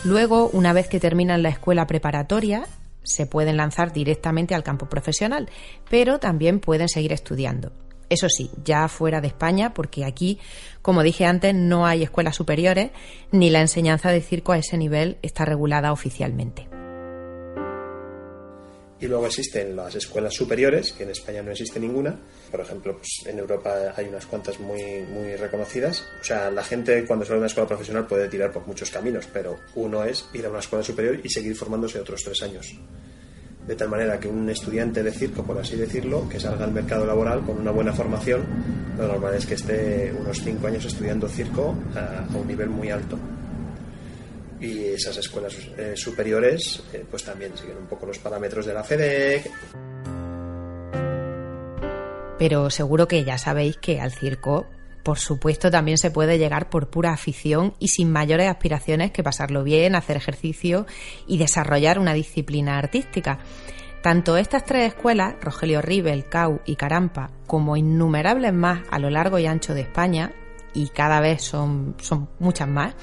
[0.02, 2.64] Luego, una vez que terminan la escuela preparatoria,
[3.02, 5.50] se pueden lanzar directamente al campo profesional,
[5.90, 7.70] pero también pueden seguir estudiando.
[8.08, 10.38] Eso sí, ya fuera de España, porque aquí,
[10.80, 12.92] como dije antes, no hay escuelas superiores
[13.30, 16.69] ni la enseñanza de circo a ese nivel está regulada oficialmente.
[19.00, 22.18] Y luego existen las escuelas superiores, que en España no existe ninguna.
[22.50, 26.04] Por ejemplo, pues en Europa hay unas cuantas muy, muy reconocidas.
[26.20, 29.26] O sea, la gente cuando sale a una escuela profesional puede tirar por muchos caminos,
[29.32, 32.78] pero uno es ir a una escuela superior y seguir formándose otros tres años.
[33.66, 37.06] De tal manera que un estudiante de circo, por así decirlo, que salga al mercado
[37.06, 38.44] laboral con una buena formación,
[38.98, 43.18] lo normal es que esté unos cinco años estudiando circo a un nivel muy alto
[44.60, 48.84] y esas escuelas eh, superiores eh, pues también siguen un poco los parámetros de la
[48.84, 49.50] FEDEC.
[52.38, 54.66] Pero seguro que ya sabéis que al circo,
[55.02, 59.62] por supuesto, también se puede llegar por pura afición y sin mayores aspiraciones que pasarlo
[59.62, 60.86] bien, hacer ejercicio
[61.26, 63.40] y desarrollar una disciplina artística.
[64.02, 69.38] Tanto estas tres escuelas, Rogelio Rivel, CAU y Carampa, como innumerables más a lo largo
[69.38, 70.32] y ancho de España,
[70.74, 72.94] y cada vez son, son muchas más,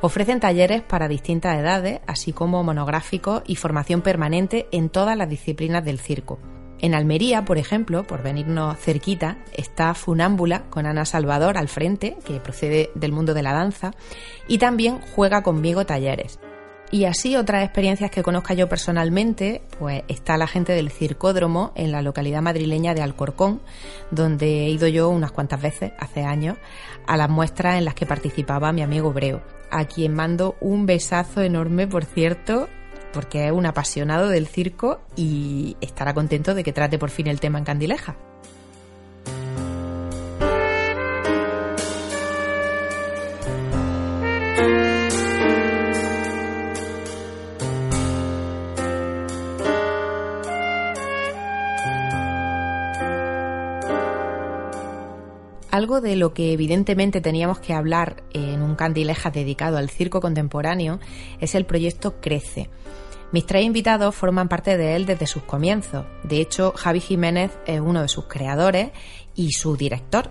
[0.00, 5.84] ofrecen talleres para distintas edades, así como monográficos y formación permanente en todas las disciplinas
[5.84, 6.38] del circo.
[6.80, 12.40] En Almería, por ejemplo, por venirnos cerquita, está Funámbula con Ana Salvador al frente, que
[12.40, 13.92] procede del mundo de la danza,
[14.48, 16.40] y también juega conmigo talleres.
[16.92, 21.90] Y así otras experiencias que conozca yo personalmente, pues está la gente del Circódromo en
[21.90, 23.62] la localidad madrileña de Alcorcón,
[24.10, 26.58] donde he ido yo unas cuantas veces hace años
[27.06, 31.40] a las muestras en las que participaba mi amigo Breo, a quien mando un besazo
[31.40, 32.68] enorme, por cierto,
[33.14, 37.40] porque es un apasionado del circo y estará contento de que trate por fin el
[37.40, 38.16] tema en Candileja.
[56.00, 60.98] De lo que evidentemente teníamos que hablar en un Candileja dedicado al circo contemporáneo
[61.38, 62.70] es el proyecto Crece.
[63.30, 66.06] Mis tres invitados forman parte de él desde sus comienzos.
[66.22, 68.90] De hecho, Javi Jiménez es uno de sus creadores
[69.34, 70.30] y su director.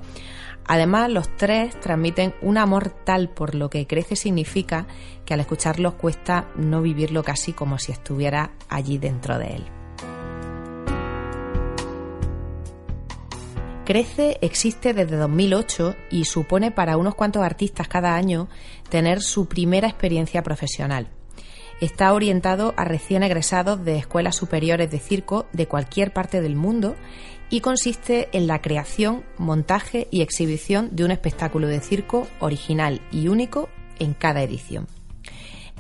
[0.66, 4.88] Además, los tres transmiten un amor tal por lo que crece significa
[5.26, 9.81] que al escucharlos cuesta no vivirlo casi como si estuviera allí dentro de él.
[13.92, 18.48] Crece existe desde 2008 y supone para unos cuantos artistas cada año
[18.88, 21.10] tener su primera experiencia profesional.
[21.82, 26.96] Está orientado a recién egresados de escuelas superiores de circo de cualquier parte del mundo
[27.50, 33.28] y consiste en la creación, montaje y exhibición de un espectáculo de circo original y
[33.28, 33.68] único
[34.00, 34.88] en cada edición.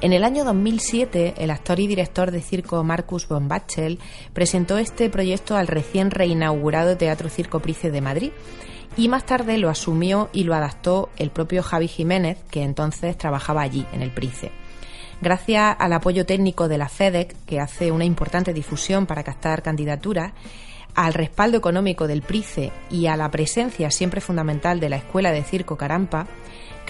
[0.01, 3.99] En el año 2007, el actor y director de circo Marcus von Bachel
[4.33, 8.31] presentó este proyecto al recién reinaugurado Teatro Circo Price de Madrid
[8.97, 13.61] y más tarde lo asumió y lo adaptó el propio Javi Jiménez, que entonces trabajaba
[13.61, 14.51] allí, en el Price.
[15.21, 20.33] Gracias al apoyo técnico de la FEDEC, que hace una importante difusión para captar candidaturas,
[20.95, 25.43] al respaldo económico del PRICE y a la presencia siempre fundamental de la Escuela de
[25.43, 26.27] Circo Carampa,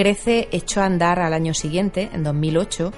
[0.01, 2.91] Crece echó a andar al año siguiente, en 2008,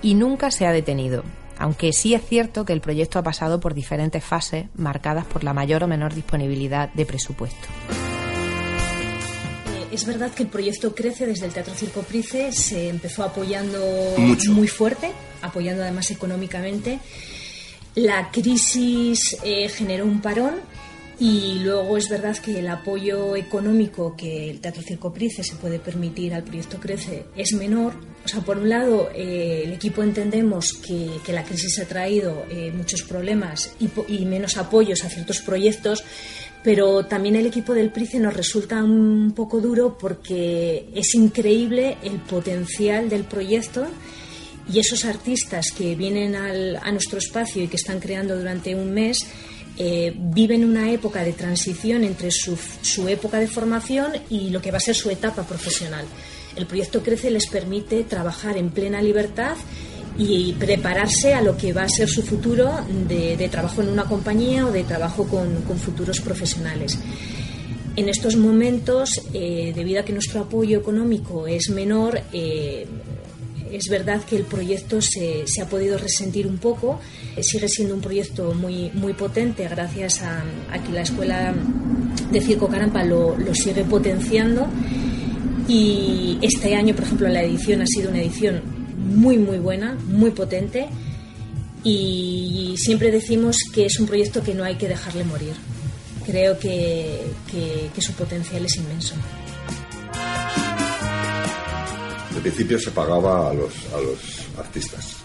[0.00, 1.22] y nunca se ha detenido,
[1.58, 5.52] aunque sí es cierto que el proyecto ha pasado por diferentes fases marcadas por la
[5.52, 7.68] mayor o menor disponibilidad de presupuesto.
[7.90, 13.78] Eh, Es verdad que el proyecto crece desde el Teatro Circo Price, se empezó apoyando
[14.16, 14.50] Mucho.
[14.52, 15.10] muy fuerte,
[15.42, 17.00] apoyando además económicamente.
[17.96, 20.54] La crisis eh, generó un parón
[21.18, 25.78] y luego es verdad que el apoyo económico que el Teatro Circo Price se puede
[25.78, 27.94] permitir al proyecto Crece es menor.
[28.24, 32.44] O sea, por un lado, eh, el equipo entendemos que, que la crisis ha traído
[32.50, 36.04] eh, muchos problemas y, y menos apoyos a ciertos proyectos,
[36.62, 42.18] pero también el equipo del Price nos resulta un poco duro porque es increíble el
[42.18, 43.86] potencial del proyecto
[44.70, 48.92] y esos artistas que vienen al- a nuestro espacio y que están creando durante un
[48.92, 49.24] mes
[49.78, 54.70] eh, viven una época de transición entre su, su época de formación y lo que
[54.70, 56.06] va a ser su etapa profesional.
[56.56, 59.56] El proyecto Crece les permite trabajar en plena libertad
[60.18, 62.70] y prepararse a lo que va a ser su futuro
[63.06, 66.98] de, trabajo en una compañía o de trabajo con, futuros profesionales.
[67.96, 72.86] En estos momentos, eh, debido a que nuestro apoyo económico es menor, eh,
[73.70, 76.98] es verdad que el proyecto se ha podido resentir un poco.
[77.36, 81.54] Eh, Sigue siendo un proyecto muy, muy potente gracias a, a que la Escuela
[82.32, 84.66] de Circo Carampa lo, lo sigue potenciando.
[85.68, 88.62] Y este año, por ejemplo, la edición ha sido una edición
[89.08, 90.86] muy, muy buena, muy potente.
[91.82, 95.54] Y siempre decimos que es un proyecto que no hay que dejarle morir.
[96.24, 97.20] Creo que,
[97.50, 99.14] que- su potencial es inmenso.
[102.34, 104.18] Al principio se pagaba a los, a los
[104.58, 105.16] artistas,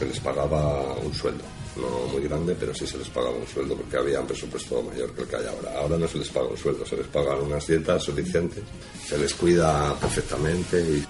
[0.00, 1.44] se les pagaba un sueldo,
[1.76, 5.12] no muy grande, pero sí se les pagaba un sueldo porque había un presupuesto mayor
[5.12, 5.78] que el que hay ahora.
[5.78, 8.64] Ahora no se les paga un sueldo, se les pagan unas dietas suficientes,
[9.06, 11.04] se les cuida perfectamente y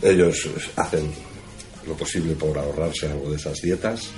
[0.00, 1.12] ellos hacen
[1.86, 4.08] lo posible por ahorrarse algo de esas dietas.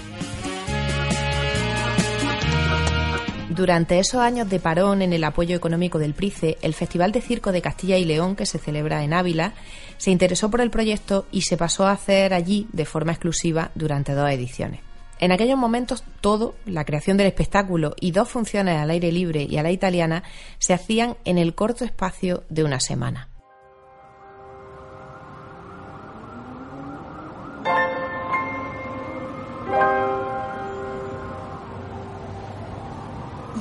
[3.55, 7.53] Durante esos años de parón en el apoyo económico del PRICE, el Festival de Circo
[7.53, 9.53] de Castilla y León, que se celebra en Ávila,
[9.99, 14.15] se interesó por el proyecto y se pasó a hacer allí de forma exclusiva durante
[14.15, 14.81] dos ediciones.
[15.21, 19.59] En aquellos momentos todo, la creación del espectáculo y dos funciones al aire libre y
[19.59, 20.23] a la italiana,
[20.59, 23.29] se hacían en el corto espacio de una semana.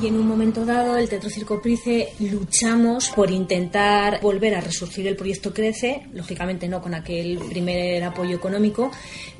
[0.01, 5.05] Y en un momento dado, el Teatro Circo Price luchamos por intentar volver a resurgir
[5.05, 8.89] el proyecto Crece, lógicamente no con aquel primer apoyo económico,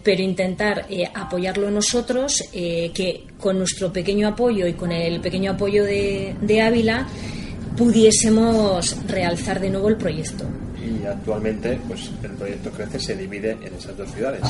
[0.03, 5.53] pero intentar eh, apoyarlo nosotros, eh, que con nuestro pequeño apoyo y con el pequeño
[5.53, 7.07] apoyo de, de Ávila
[7.76, 10.45] pudiésemos realzar de nuevo el proyecto.
[10.78, 14.43] Y actualmente, pues el proyecto Crece se divide en esas dos ciudades.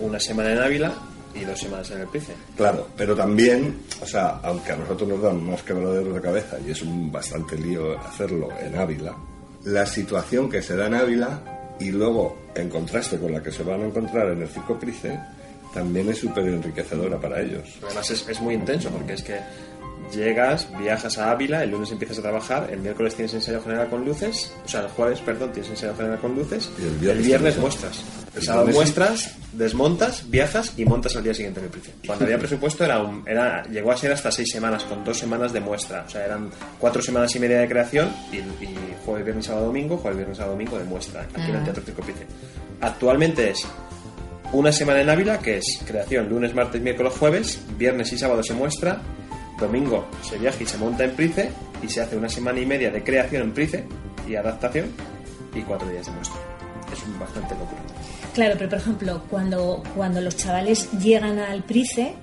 [0.00, 2.32] Una semana en Ávila y dos semanas en el Price.
[2.56, 6.70] Claro, pero también, o sea, aunque a nosotros nos dan más quebraderos de cabeza y
[6.70, 9.14] es un bastante lío hacerlo en Ávila,
[9.64, 13.62] la situación que se da en Ávila y luego en contraste con la que se
[13.62, 15.18] van a encontrar en el Circo Price
[15.74, 17.78] también es súper enriquecedora para ellos.
[17.84, 19.38] Además es, es muy intenso porque es que
[20.14, 24.04] llegas, viajas a Ávila, el lunes empiezas a trabajar, el miércoles tienes ensayo general con
[24.04, 28.02] luces, o sea, el jueves, perdón, tienes ensayo general con luces, Y el viernes muestras.
[28.34, 31.90] El sábado muestras, desmontas, viajas y montas al día siguiente en el Price.
[32.06, 35.52] Cuando había presupuesto era, un- era llegó a ser hasta seis semanas, con dos semanas
[35.54, 36.04] de muestra.
[36.06, 38.76] O sea, eran cuatro semanas y media de creación y, y
[39.06, 42.02] jueves, viernes, sábado, domingo, jueves, viernes, sábado, domingo de muestra aquí en el Teatro Circo
[42.02, 42.26] Price.
[42.82, 43.66] Actualmente es
[44.52, 48.52] una semana en Ávila, que es creación lunes, martes, miércoles, jueves, viernes y sábado se
[48.54, 49.00] muestra,
[49.58, 51.50] domingo se viaja y se monta en Price
[51.82, 53.84] y se hace una semana y media de creación en Price
[54.28, 54.90] y adaptación
[55.54, 56.40] y cuatro días de muestra.
[56.92, 57.80] Es un bastante locura.
[58.34, 62.14] Claro, pero por ejemplo, cuando, cuando los chavales llegan al Price,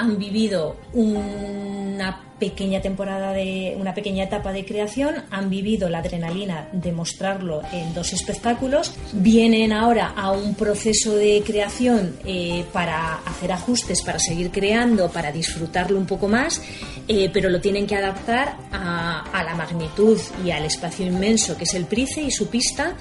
[0.00, 6.68] han vivido una pequeña temporada de una pequeña etapa de creación, han vivido la adrenalina
[6.72, 13.52] de mostrarlo en dos espectáculos, vienen ahora a un proceso de creación eh, para hacer
[13.52, 16.62] ajustes, para seguir creando, para disfrutarlo un poco más,
[17.06, 21.74] eh, pero lo tienen que adaptar a, la magnitud y al espacio inmenso que es
[21.74, 22.94] el Price y su pista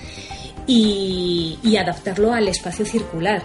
[0.68, 3.42] y adaptarlo al espacio circular.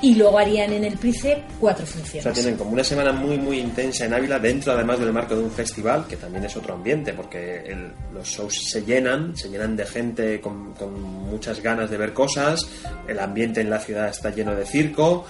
[0.00, 2.32] Y luego harían en el Price cuatro O sea, funciones.
[2.34, 5.50] tienen como una semana muy, muy intensa en Ávila, dentro además del marco de un
[5.50, 9.84] festival, que también es otro ambiente, porque el- los shows se llenan, se llenan de
[9.86, 12.60] gente con, con muchas ganas de ver cosas,
[13.08, 15.24] el ambiente en la ciudad está lleno de circo,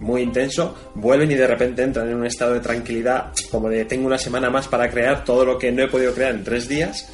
[0.00, 4.06] muy intenso, vuelven y de repente entran en un estado de tranquilidad, como de tengo
[4.06, 7.06] una semana más para crear todo lo que no he podido crear en tres días,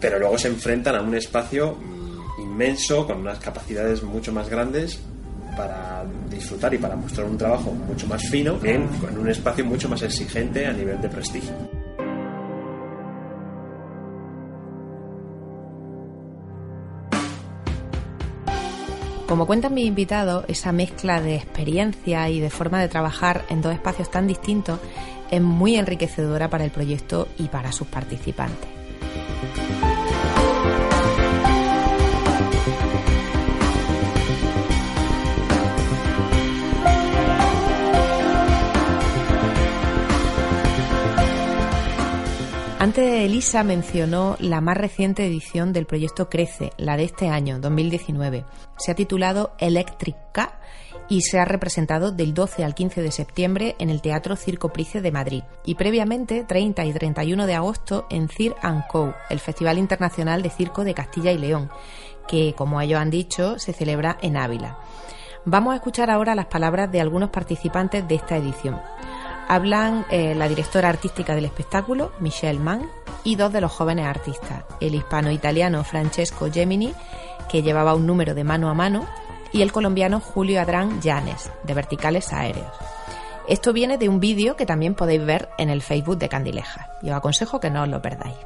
[0.00, 4.98] pero luego se enfrentan a un espacio mm, inmenso, con unas capacidades mucho más grandes
[5.56, 9.88] para disfrutar y para mostrar un trabajo mucho más fino en, en un espacio mucho
[9.88, 11.82] más exigente a nivel de prestigio.
[19.32, 23.72] Como cuentan mis invitados, esa mezcla de experiencia y de forma de trabajar en dos
[23.72, 24.78] espacios tan distintos
[25.30, 28.68] es muy enriquecedora para el proyecto y para sus participantes.
[42.82, 48.44] Antes Elisa mencionó la más reciente edición del proyecto Crece, la de este año, 2019.
[48.76, 50.58] Se ha titulado Electric K
[51.08, 55.00] y se ha representado del 12 al 15 de septiembre en el Teatro Circo Price
[55.00, 58.56] de Madrid y previamente 30 y 31 de agosto en Cir
[58.90, 61.70] Co, el Festival Internacional de Circo de Castilla y León,
[62.26, 64.76] que, como ellos han dicho, se celebra en Ávila.
[65.44, 68.80] Vamos a escuchar ahora las palabras de algunos participantes de esta edición.
[69.52, 72.90] Hablan eh, la directora artística del espectáculo, Michelle Mann,
[73.22, 76.94] y dos de los jóvenes artistas, el hispano-italiano Francesco Gemini,
[77.50, 79.06] que llevaba un número de mano a mano,
[79.52, 82.72] y el colombiano Julio Adrán Llanes, de Verticales Aéreos.
[83.46, 87.10] Esto viene de un vídeo que también podéis ver en el Facebook de Candileja, y
[87.10, 88.38] os aconsejo que no os lo perdáis.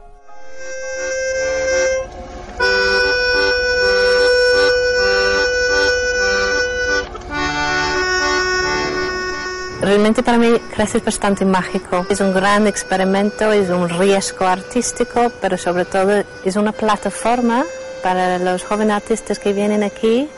[9.81, 12.07] Realmente para mí Crece es bastante mágico.
[12.09, 17.65] Es un gran experimento, es un riesgo artístico, pero sobre todo es una plataforma
[18.03, 20.29] para los jóvenes artistas que vienen aquí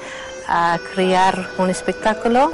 [0.49, 2.51] a crear un espectáculo.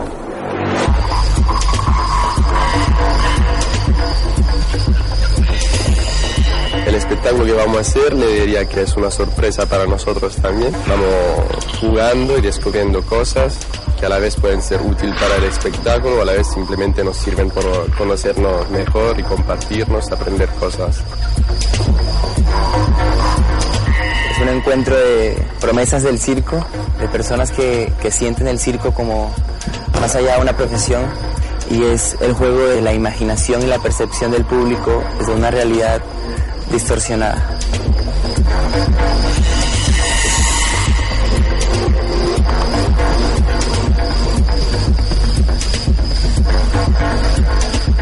[6.94, 10.70] El espectáculo que vamos a hacer le diría que es una sorpresa para nosotros también.
[10.86, 13.58] Vamos jugando y descubriendo cosas
[13.98, 17.16] que a la vez pueden ser útiles para el espectáculo a la vez simplemente nos
[17.16, 17.64] sirven por
[17.96, 21.02] conocernos mejor y compartirnos, aprender cosas.
[24.30, 26.64] Es un encuentro de promesas del circo,
[27.00, 29.34] de personas que, que sienten el circo como
[30.00, 31.02] más allá de una profesión
[31.72, 36.00] y es el juego de la imaginación y la percepción del público desde una realidad
[36.70, 37.58] distorsionada.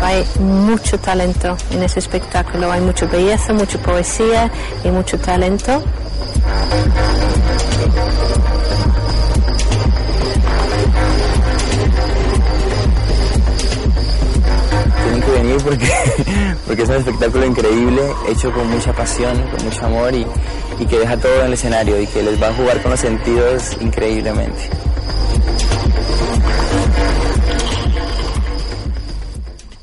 [0.02, 4.50] Hay mucho talento en ese espectáculo, hay mucha belleza, mucha poesía
[4.84, 5.82] y mucho talento.
[15.58, 15.86] Porque,
[16.66, 20.26] porque es un espectáculo increíble, hecho con mucha pasión, con mucho amor y,
[20.78, 23.00] y que deja todo en el escenario y que les va a jugar con los
[23.00, 24.70] sentidos increíblemente.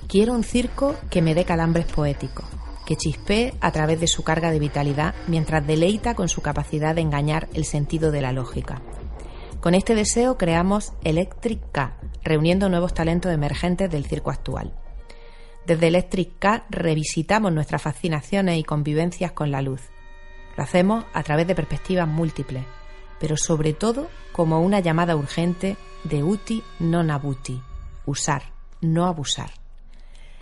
[0.08, 2.46] Quiero un circo que me dé calambres poéticos,
[2.88, 7.02] que chispee a través de su carga de vitalidad mientras deleita con su capacidad de
[7.02, 8.82] engañar el sentido de la lógica.
[9.62, 14.74] Con este deseo creamos Electric K, reuniendo nuevos talentos emergentes del circo actual.
[15.70, 19.82] Desde Electric K revisitamos nuestras fascinaciones y convivencias con la luz.
[20.58, 22.66] Lo hacemos a través de perspectivas múltiples,
[23.20, 27.62] pero sobre todo como una llamada urgente de uti non abuti,
[28.10, 28.50] usar,
[28.82, 29.54] no abusar.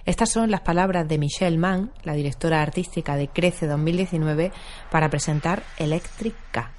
[0.06, 4.54] Estas son las palabras de Michelle Mann, la directora artística de Crece 2019,
[4.90, 6.72] para presentar Electric K.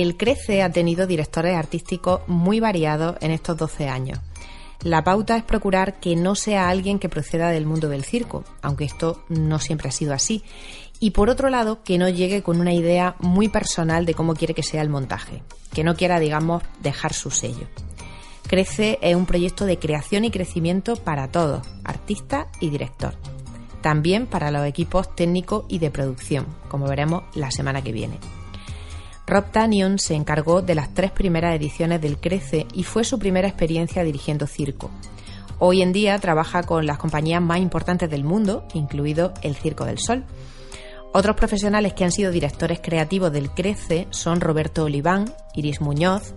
[0.00, 4.20] El Crece ha tenido directores artísticos muy variados en estos 12 años.
[4.84, 8.84] La pauta es procurar que no sea alguien que proceda del mundo del circo, aunque
[8.84, 10.44] esto no siempre ha sido así.
[11.00, 14.54] Y por otro lado, que no llegue con una idea muy personal de cómo quiere
[14.54, 15.42] que sea el montaje,
[15.74, 17.66] que no quiera, digamos, dejar su sello.
[18.46, 23.14] Crece es un proyecto de creación y crecimiento para todos, artista y director.
[23.80, 28.20] También para los equipos técnicos y de producción, como veremos la semana que viene.
[29.28, 33.46] Rob Tannion se encargó de las tres primeras ediciones del Crece y fue su primera
[33.46, 34.90] experiencia dirigiendo circo.
[35.58, 39.98] Hoy en día trabaja con las compañías más importantes del mundo, incluido el Circo del
[39.98, 40.24] Sol.
[41.12, 46.34] Otros profesionales que han sido directores creativos del Crece son Roberto Oliván, Iris Muñoz,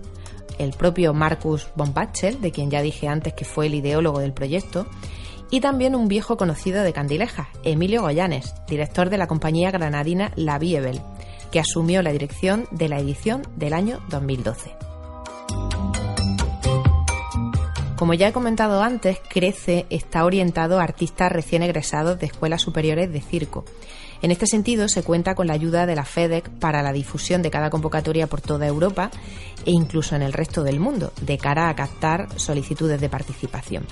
[0.59, 4.85] el propio Marcus von de quien ya dije antes que fue el ideólogo del proyecto,
[5.49, 10.59] y también un viejo conocido de Candileja, Emilio Goyanes, director de la compañía granadina La
[10.59, 11.01] Biebel,
[11.51, 14.75] que asumió la dirección de la edición del año 2012.
[18.01, 23.13] Como ya he comentado antes, Crece está orientado a artistas recién egresados de escuelas superiores
[23.13, 23.63] de circo.
[24.23, 27.51] En este sentido, se cuenta con la ayuda de la FEDEC para la difusión de
[27.51, 29.11] cada convocatoria por toda Europa
[29.65, 33.85] e incluso en el resto del mundo, de cara a captar solicitudes de participación.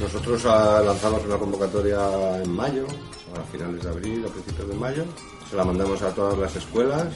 [0.00, 2.86] Nosotros ah, lanzamos una convocatoria en mayo,
[3.34, 5.04] a finales de abril, a principios de mayo,
[5.54, 7.06] la mandamos a todas las escuelas,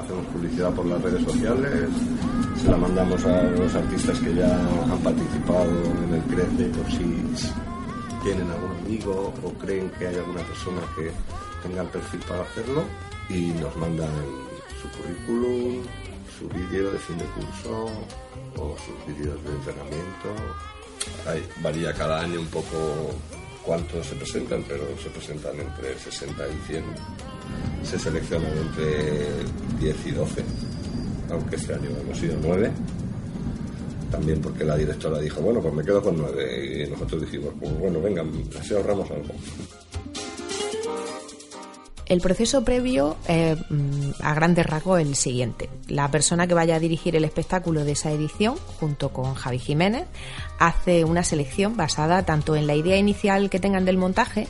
[0.00, 1.88] hacemos publicidad por las redes sociales,
[2.60, 5.70] se la mandamos a los artistas que ya han participado
[6.04, 7.04] en el Crece por si
[8.22, 11.10] tienen algún amigo o creen que hay alguna persona que
[11.66, 12.84] tenga el perfil para hacerlo
[13.30, 14.10] y nos mandan
[14.82, 15.82] su currículum,
[16.38, 17.86] su vídeo de fin de curso
[18.56, 20.28] o sus vídeos de entrenamiento.
[21.62, 23.14] varía cada año un poco
[23.64, 26.84] cuántos se presentan, pero se presentan entre 60 y 100.
[27.82, 29.26] Se seleccionan entre
[29.80, 30.44] 10 y 12,
[31.30, 32.70] aunque este año hemos sido 9.
[34.10, 36.86] También porque la directora dijo, bueno, pues me quedo con 9.
[36.86, 38.24] Y nosotros dijimos, pues bueno, venga,
[38.58, 39.34] así ahorramos algo.
[42.06, 45.68] El proceso previo es mm, a grandes rasgos el siguiente.
[45.88, 50.04] La persona que vaya a dirigir el espectáculo de esa edición, junto con Javi Jiménez,
[50.60, 54.46] hace una selección basada tanto en la idea inicial que tengan del montaje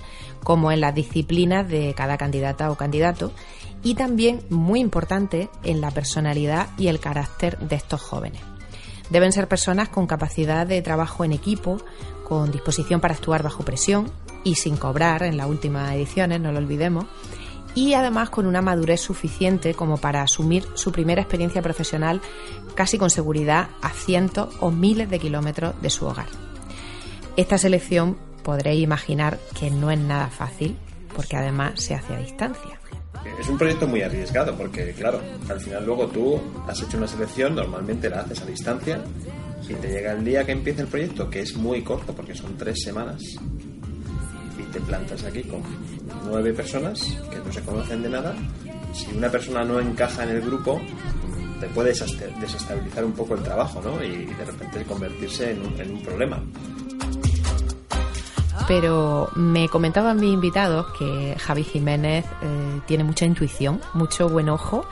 [0.46, 3.32] como en las disciplinas de cada candidata o candidato
[3.82, 8.42] y también, muy importante, en la personalidad y el carácter de estos jóvenes.
[9.10, 11.78] Deben ser personas con capacidad de trabajo en equipo,
[12.22, 14.08] con disposición para actuar bajo presión
[14.44, 17.06] y sin cobrar en las últimas ediciones, no lo olvidemos,
[17.74, 22.20] y además con una madurez suficiente como para asumir su primera experiencia profesional
[22.76, 26.28] casi con seguridad a cientos o miles de kilómetros de su hogar.
[27.36, 28.16] Esta selección
[28.46, 30.76] podréis imaginar que no es nada fácil
[31.16, 32.78] porque además se hace a distancia.
[33.40, 37.56] Es un proyecto muy arriesgado porque, claro, al final luego tú has hecho una selección,
[37.56, 39.00] normalmente la haces a distancia
[39.68, 42.56] y te llega el día que empieza el proyecto, que es muy corto porque son
[42.56, 45.62] tres semanas, y te plantas aquí con
[46.26, 48.32] nueve personas que no se conocen de nada.
[48.92, 50.80] Si una persona no encaja en el grupo,
[51.58, 54.02] te puede desestabilizar un poco el trabajo, ¿no?
[54.04, 56.40] Y de repente convertirse en un, problema.
[58.68, 64.84] Pero me comentaban mis invitados que Javi Jiménez eh, tiene mucha intuición, mucho buen ojo.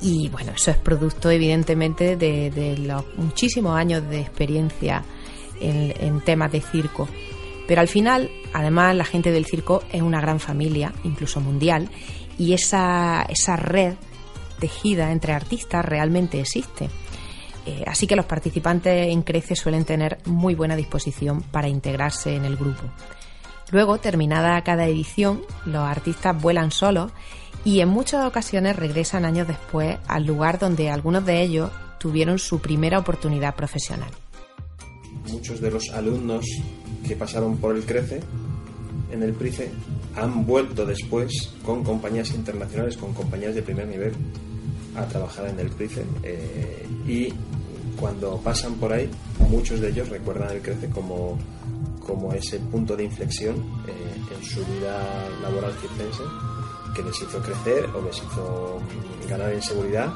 [0.00, 5.04] Y bueno, eso es producto evidentemente de, los muchísimos años de experiencia
[5.60, 7.08] en, en temas de circo.
[7.68, 11.88] Pero al final, además, la gente del circo es una gran familia, incluso mundial,
[12.36, 13.94] y esa, esa red
[14.58, 16.88] tejida entre artistas realmente existe.
[17.66, 22.44] Eh, así que los participantes en Crece suelen tener muy buena disposición para integrarse en
[22.44, 22.82] el grupo.
[23.70, 27.12] Luego, terminada cada edición, los artistas vuelan solos
[27.64, 32.60] y en muchas ocasiones regresan años después al lugar donde algunos de ellos tuvieron su
[32.60, 34.10] primera oportunidad profesional
[35.30, 36.44] muchos de los alumnos
[37.06, 38.20] que pasaron por el CRECE,
[39.10, 39.70] en el PRICE,
[40.16, 44.12] han vuelto después con compañías internacionales, con compañías de primer nivel,
[44.96, 46.04] a trabajar en el PRICE.
[46.22, 47.32] Eh, y
[47.98, 49.08] cuando pasan por ahí,
[49.48, 51.38] muchos de ellos recuerdan el CRECE como,
[52.04, 56.22] como ese punto de inflexión eh, en su vida laboral circense
[56.94, 58.78] que les hizo crecer o les hizo
[59.28, 60.12] ganar en seguridad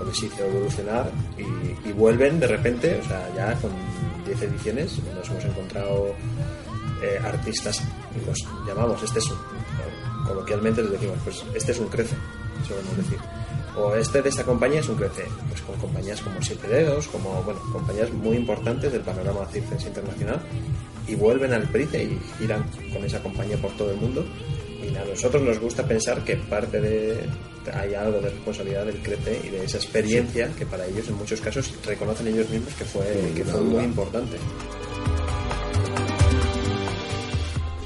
[0.00, 3.70] o les hizo evolucionar y, y vuelven de repente, o sea, ya con
[4.26, 6.14] 10 ediciones nos hemos encontrado
[7.02, 7.82] eh, artistas,
[8.26, 9.36] los llamamos, este es un,
[10.26, 12.16] coloquialmente les decimos, pues este es un crece,
[12.66, 13.18] solemos decir.
[13.76, 17.42] O este de esta compañía es un crece, pues con compañías como Siete Dedos, como,
[17.42, 20.40] bueno, compañías muy importantes del panorama circense internacional
[21.06, 24.24] y vuelven al PRICE y giran con esa compañía por todo el mundo.
[24.82, 27.28] Y a nosotros nos gusta pensar que parte de,
[27.72, 31.40] hay algo de responsabilidad del CREPE y de esa experiencia que para ellos en muchos
[31.40, 34.36] casos reconocen ellos mismos que fue, que fue muy importante.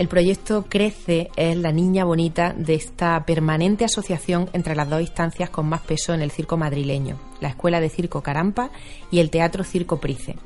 [0.01, 5.51] El proyecto Crece es la niña bonita de esta permanente asociación entre las dos instancias
[5.51, 8.71] con más peso en el circo madrileño, la Escuela de Circo Carampa
[9.11, 10.37] y el Teatro Circo Price.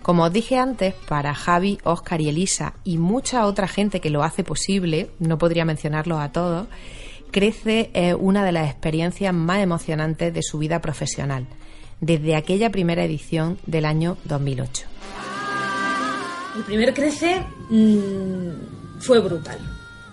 [0.00, 4.22] Como os dije antes, para Javi, Oscar y Elisa y mucha otra gente que lo
[4.22, 6.66] hace posible, no podría mencionarlos a todos,
[7.30, 11.46] Crece es una de las experiencias más emocionantes de su vida profesional,
[12.00, 14.86] desde aquella primera edición del año 2008.
[16.56, 19.58] El primer crece mm, fue brutal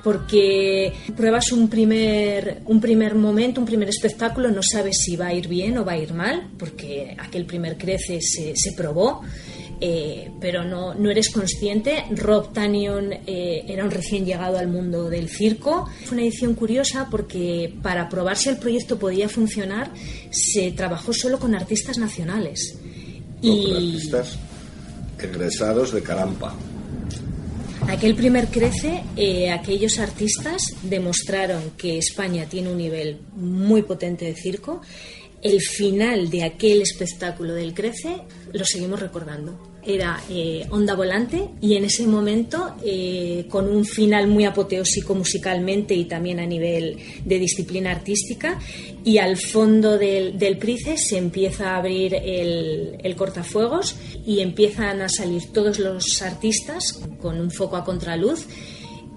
[0.04, 5.34] porque pruebas un primer, un primer momento, un primer espectáculo, no sabes si va a
[5.34, 9.22] ir bien o va a ir mal, porque aquel primer crece se, se probó.
[9.86, 12.06] Eh, pero no, no, eres consciente.
[12.12, 15.90] Rob Tannion eh, era un recién llegado al mundo del circo.
[16.06, 19.92] Fue una edición curiosa porque para probar si el proyecto podía funcionar
[20.30, 22.78] se trabajó solo con artistas nacionales.
[23.42, 24.38] y artistas
[25.20, 26.56] egresados de Carampa.
[27.90, 34.36] Aquel primer crece, eh, aquellos artistas demostraron que España tiene un nivel muy potente de
[34.36, 34.82] circo.
[35.42, 38.22] El final de aquel espectáculo del crece
[38.52, 44.28] lo seguimos recordando era eh, Onda Volante y en ese momento, eh, con un final
[44.28, 48.60] muy apoteósico musicalmente y también a nivel de disciplina artística,
[49.04, 55.02] y al fondo del, del Price se empieza a abrir el, el, cortafuegos y empiezan
[55.02, 58.46] a salir todos los artistas con un foco a contraluz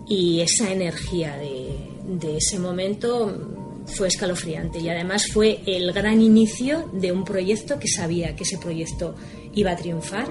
[0.08, 1.68] y esa energía de,
[2.06, 4.78] de ese momento fue escalofriante.
[4.78, 9.14] Y además fue el gran inicio de un proyecto que sabía que ese proyecto
[9.56, 10.26] iba a triunfar.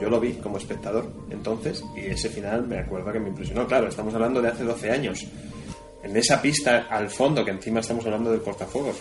[0.00, 3.66] Yo lo vi como espectador entonces y ese final me acuerdo que me impresionó.
[3.66, 5.26] Claro, estamos hablando de hace 12 años.
[6.08, 8.96] En esa pista al fondo, que encima estamos hablando del cortafuegos,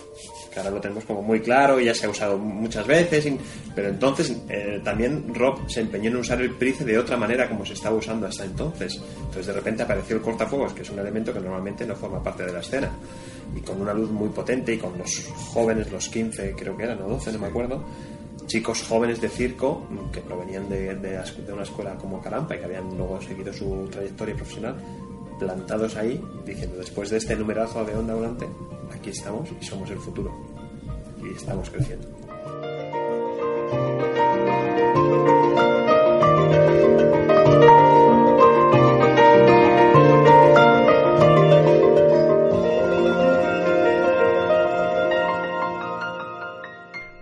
[0.51, 3.32] que ahora lo tenemos como muy claro y ya se ha usado muchas veces,
[3.74, 7.66] pero entonces eh, también Rob se empeñó en usar el price de otra manera como
[7.66, 8.99] se estaba usando hasta entonces.
[9.20, 12.45] Entonces de repente apareció el cortafuegos, que es un elemento que normalmente no forma parte
[12.45, 12.91] de la escena
[13.55, 17.01] y con una luz muy potente y con los jóvenes, los 15 creo que eran,
[17.03, 17.86] o 12, no me acuerdo,
[18.47, 22.66] chicos jóvenes de circo que provenían de, de, de, una escuela como Carampa y que
[22.66, 24.76] habían luego seguido su trayectoria profesional,
[25.40, 28.48] plantados ahí, diciendo después de este numerazo de onda volante,
[28.94, 30.32] aquí estamos y somos el futuro.
[31.24, 32.08] Y estamos creciendo.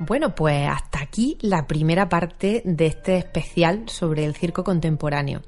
[0.08, 5.42] Bueno, pues hasta aquí la primera parte de este especial sobre el circo contemporáneo.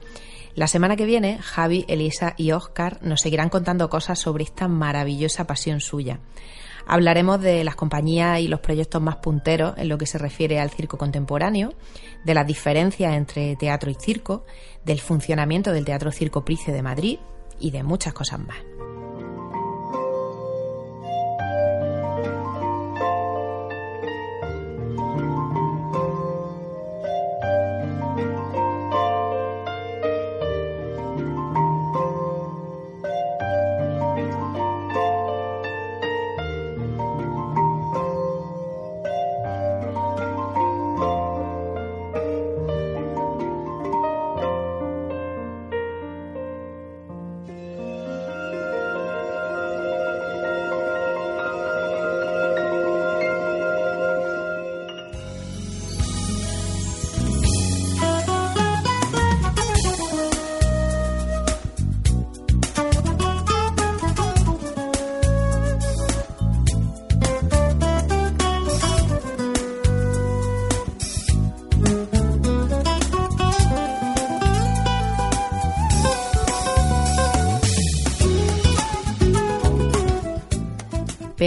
[0.57, 5.45] La semana que viene, Javi, Elisa y Oscar nos seguirán contando cosas sobre esta maravillosa
[5.45, 6.19] pasión suya.
[6.87, 10.71] Hablaremos de las compañías y los proyectos más punteros en lo que se refiere al
[10.71, 11.75] circo contemporáneo,
[12.25, 14.45] de las diferencias entre teatro y circo,
[14.83, 17.19] del funcionamiento del Teatro Circo Price de Madrid
[17.59, 18.57] y de muchas cosas más.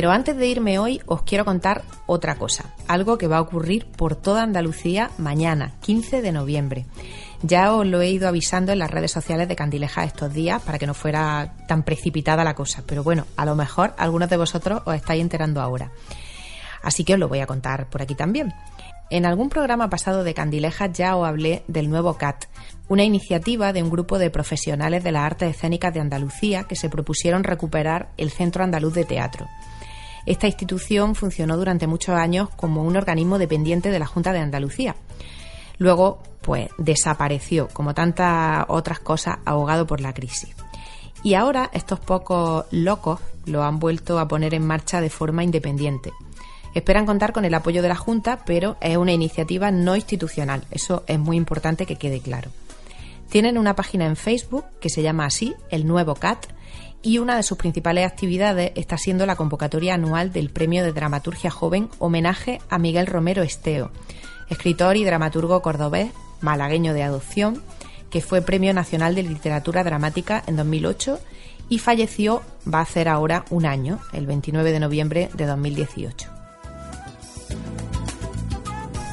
[0.00, 3.84] Pero antes de irme hoy os quiero contar otra cosa, algo que va a ocurrir
[3.84, 6.86] por toda Andalucía mañana, 15 de noviembre.
[7.42, 10.78] Ya os lo he ido avisando en las redes sociales de Candileja estos días para
[10.78, 14.80] que no fuera tan precipitada la cosa, pero bueno, a lo mejor algunos de vosotros
[14.86, 15.90] os estáis enterando ahora.
[16.82, 18.54] Así que os lo voy a contar por aquí también.
[19.10, 22.46] En algún programa pasado de Candileja ya os hablé del nuevo CAT,
[22.88, 26.88] una iniciativa de un grupo de profesionales de las artes escénicas de Andalucía que se
[26.88, 29.46] propusieron recuperar el Centro Andaluz de Teatro.
[30.26, 34.96] Esta institución funcionó durante muchos años como un organismo dependiente de la Junta de Andalucía.
[35.78, 40.54] Luego, pues desapareció, como tantas otras cosas, ahogado por la crisis.
[41.22, 46.12] Y ahora estos pocos locos lo han vuelto a poner en marcha de forma independiente.
[46.74, 50.64] Esperan contar con el apoyo de la Junta, pero es una iniciativa no institucional.
[50.70, 52.50] Eso es muy importante que quede claro.
[53.28, 56.46] Tienen una página en Facebook que se llama así, el nuevo CAT,
[57.02, 61.50] y una de sus principales actividades está siendo la convocatoria anual del Premio de Dramaturgia
[61.50, 63.90] Joven homenaje a Miguel Romero Esteo,
[64.48, 67.62] escritor y dramaturgo cordobés, malagueño de adopción,
[68.10, 71.18] que fue Premio Nacional de Literatura Dramática en 2008
[71.68, 72.42] y falleció,
[72.72, 76.39] va a ser ahora un año, el 29 de noviembre de 2018.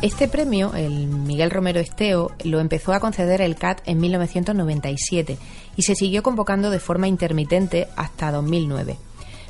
[0.03, 5.39] Este premio, el Miguel Romero Esteo, lo empezó a conceder el CAT en 1997
[5.75, 8.95] y se siguió convocando de forma intermitente hasta 2009.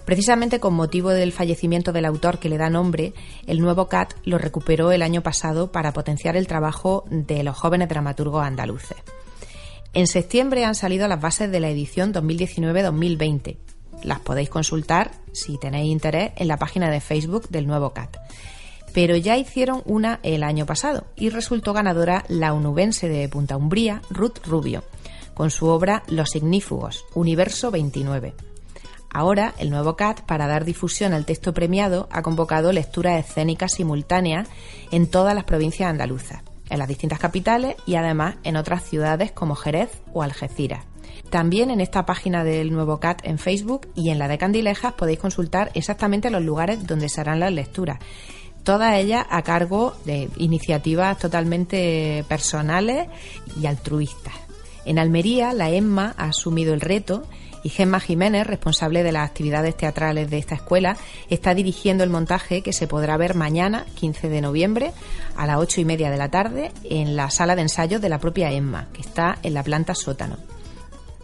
[0.05, 3.13] Precisamente con motivo del fallecimiento del autor que le da nombre,
[3.45, 7.89] el nuevo CAT lo recuperó el año pasado para potenciar el trabajo de los jóvenes
[7.89, 8.97] dramaturgos andaluces.
[9.93, 13.57] En septiembre han salido las bases de la edición 2019-2020.
[14.03, 18.15] Las podéis consultar, si tenéis interés, en la página de Facebook del nuevo CAT.
[18.97, 24.01] Pero ya hicieron una el año pasado y resultó ganadora la unubense de Punta Umbría,
[24.09, 24.83] Ruth Rubio,
[25.35, 28.33] con su obra Los Ignífugos, Universo 29.
[29.11, 34.49] Ahora, el nuevo CAT, para dar difusión al texto premiado, ha convocado lecturas escénicas simultáneas
[34.89, 39.53] en todas las provincias andaluzas, en las distintas capitales y además en otras ciudades como
[39.53, 40.85] Jerez o Algeciras.
[41.29, 45.19] También en esta página del nuevo CAT en Facebook y en la de Candilejas podéis
[45.19, 47.99] consultar exactamente los lugares donde se harán las lecturas.
[48.67, 53.07] Todas ellas a cargo de iniciativas totalmente personales
[53.57, 54.33] y altruistas.
[54.83, 57.23] En Almería, la EMMA ha asumido el reto
[57.63, 60.97] y Gemma Jiménez, responsable de las actividades teatrales de esta escuela,
[61.29, 64.91] está dirigiendo el montaje que se podrá ver mañana, 15 de noviembre,
[65.37, 68.19] a las 8 y media de la tarde, en la sala de ensayos de la
[68.19, 70.35] propia Emma, que está en la planta sótano.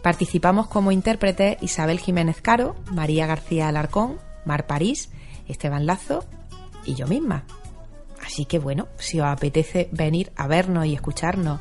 [0.02, 5.10] Participamos como intérpretes Isabel Jiménez Caro, María García Alarcón, Mar París,
[5.46, 6.24] Esteban Lazo
[6.84, 7.44] y yo misma.
[8.24, 11.60] Así que bueno, si os apetece venir a vernos y escucharnos,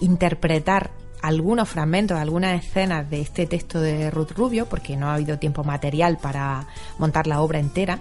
[0.00, 0.90] interpretar
[1.22, 5.64] algunos fragmentos, algunas escenas de este texto de Ruth Rubio, porque no ha habido tiempo
[5.64, 6.66] material para
[6.98, 8.00] montar la obra entera,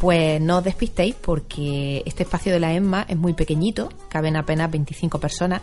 [0.00, 4.70] pues no os despistéis porque este espacio de la EMMA es muy pequeñito, caben apenas
[4.70, 5.62] 25 personas.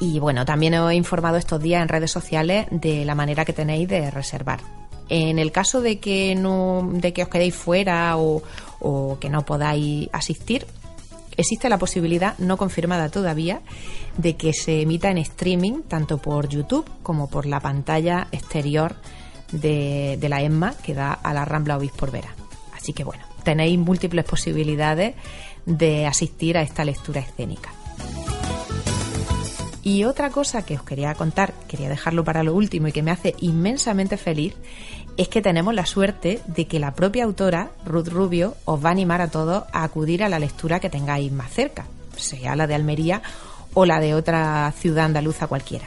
[0.00, 3.52] Y bueno, también os he informado estos días en redes sociales de la manera que
[3.52, 4.60] tenéis de reservar.
[5.08, 8.42] En el caso de que no, de que os quedéis fuera o,
[8.80, 10.66] o que no podáis asistir,
[11.36, 13.60] existe la posibilidad, no confirmada todavía,
[14.16, 18.96] de que se emita en streaming tanto por YouTube como por la pantalla exterior
[19.52, 22.34] de, la EMMA que da a la Rambla Obispo Vera.
[22.74, 25.14] Así que bueno, tenéis múltiples posibilidades
[25.66, 27.70] de asistir a esta lectura escénica.
[29.82, 33.10] Y otra cosa que os quería contar, quería dejarlo para lo último y que me
[33.10, 34.54] hace inmensamente feliz,
[35.16, 38.92] es que tenemos la suerte de que la propia autora, Ruth Rubio, os va a
[38.92, 41.86] animar a todos a acudir a la lectura que tengáis más cerca,
[42.16, 43.22] sea la de Almería
[43.74, 45.86] o la de otra ciudad andaluza cualquiera.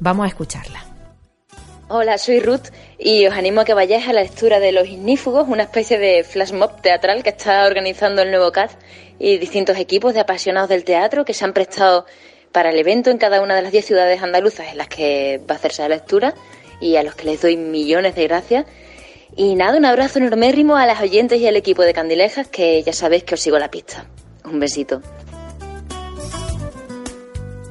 [0.00, 0.84] Vamos a escucharla.
[1.90, 2.68] Hola, soy Ruth
[2.98, 6.22] y os animo a que vayáis a la lectura de Los Ignífugos, una especie de
[6.22, 8.70] flash mob teatral que está organizando el nuevo CAD
[9.18, 12.04] y distintos equipos de apasionados del teatro que se han prestado
[12.52, 15.54] para el evento en cada una de las 10 ciudades andaluzas en las que va
[15.54, 16.34] a hacerse la lectura
[16.80, 18.66] y a los que les doy millones de gracias.
[19.36, 22.92] Y nada, un abrazo enormérrimo a las oyentes y al equipo de Candilejas, que ya
[22.92, 24.06] sabéis que os sigo la pista.
[24.44, 25.02] Un besito.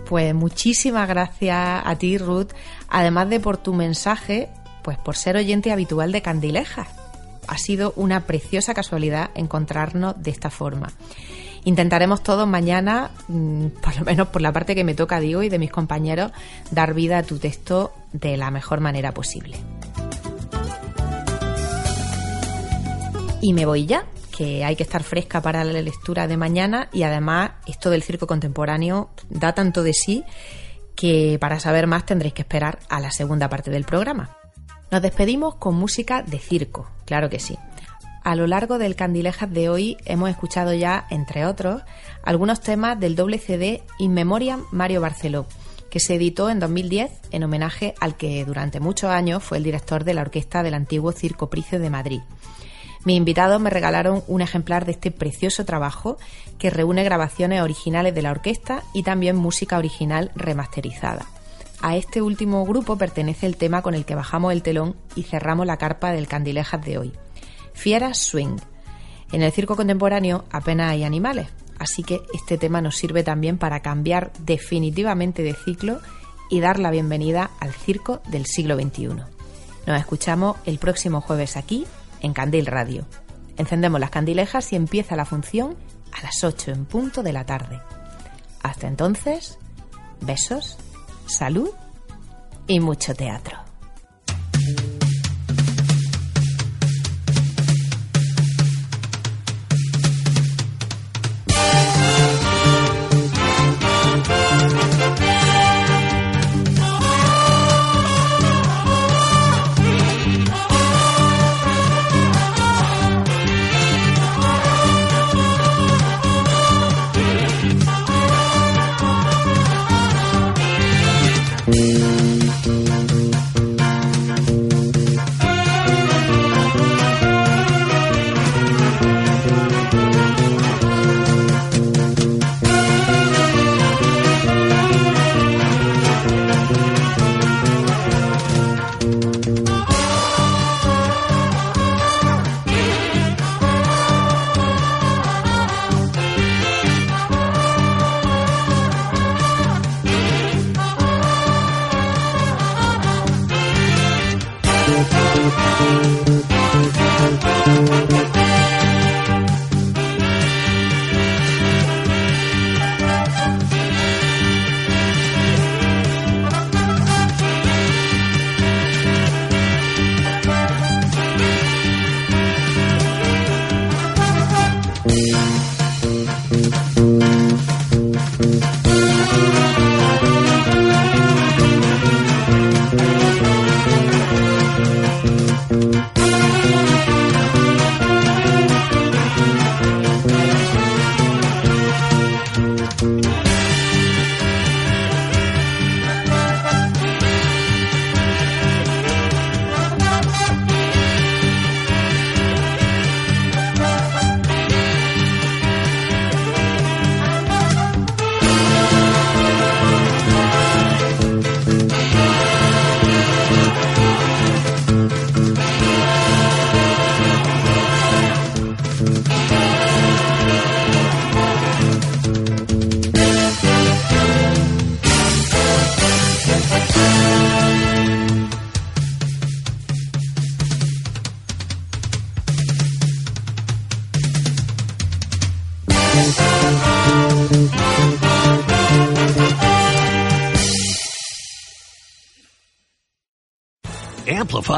[0.07, 2.53] Pues muchísimas gracias a ti, Ruth,
[2.87, 4.47] además de por tu mensaje,
[4.81, 6.87] pues por ser oyente habitual de Candilejas.
[7.47, 10.93] Ha sido una preciosa casualidad encontrarnos de esta forma.
[11.67, 15.49] Intentaremos todos mañana, mm, por lo menos por la parte que me toca, digo, y
[15.49, 16.31] de mis compañeros,
[16.71, 19.57] dar vida a tu texto de la mejor manera posible.
[23.41, 27.03] Y me voy ya, que hay que estar fresca para la lectura de mañana y
[27.03, 30.23] además esto del circo contemporáneo da tanto de sí
[30.95, 34.37] que para saber más tendréis que esperar a la segunda parte del programa.
[34.89, 37.57] Nos despedimos con música de circo, claro que sí.
[38.27, 41.83] A lo largo del Candilejas de hoy hemos escuchado ya, entre otros,
[42.23, 45.45] algunos temas del doble CD In Memoriam Mario Barceló,
[45.89, 50.03] que se editó en 2010 en homenaje al que durante muchos años fue el director
[50.03, 52.19] de la orquesta del antiguo Circo Price de Madrid.
[53.05, 56.17] Mis invitados me regalaron un ejemplar de este precioso trabajo
[56.59, 61.27] que reúne grabaciones originales de la orquesta y también música original remasterizada.
[61.81, 65.65] A este último grupo pertenece el tema con el que bajamos el telón y cerramos
[65.65, 67.13] la carpa del Candilejas de hoy.
[67.77, 68.57] Fiera Swing.
[69.31, 71.47] En el circo contemporáneo apenas hay animales,
[71.77, 75.99] así que este tema nos sirve también para cambiar definitivamente de ciclo
[76.49, 79.09] y dar la bienvenida al circo del siglo XXI.
[79.85, 81.85] Nos escuchamos el próximo jueves aquí
[82.21, 83.05] en Candil Radio.
[83.57, 85.77] Encendemos las candilejas y empieza la función
[86.13, 87.79] a las 8 en punto de la tarde.
[88.63, 89.59] Hasta entonces,
[90.21, 90.77] besos,
[91.27, 91.69] salud
[92.65, 93.66] y mucho teatro.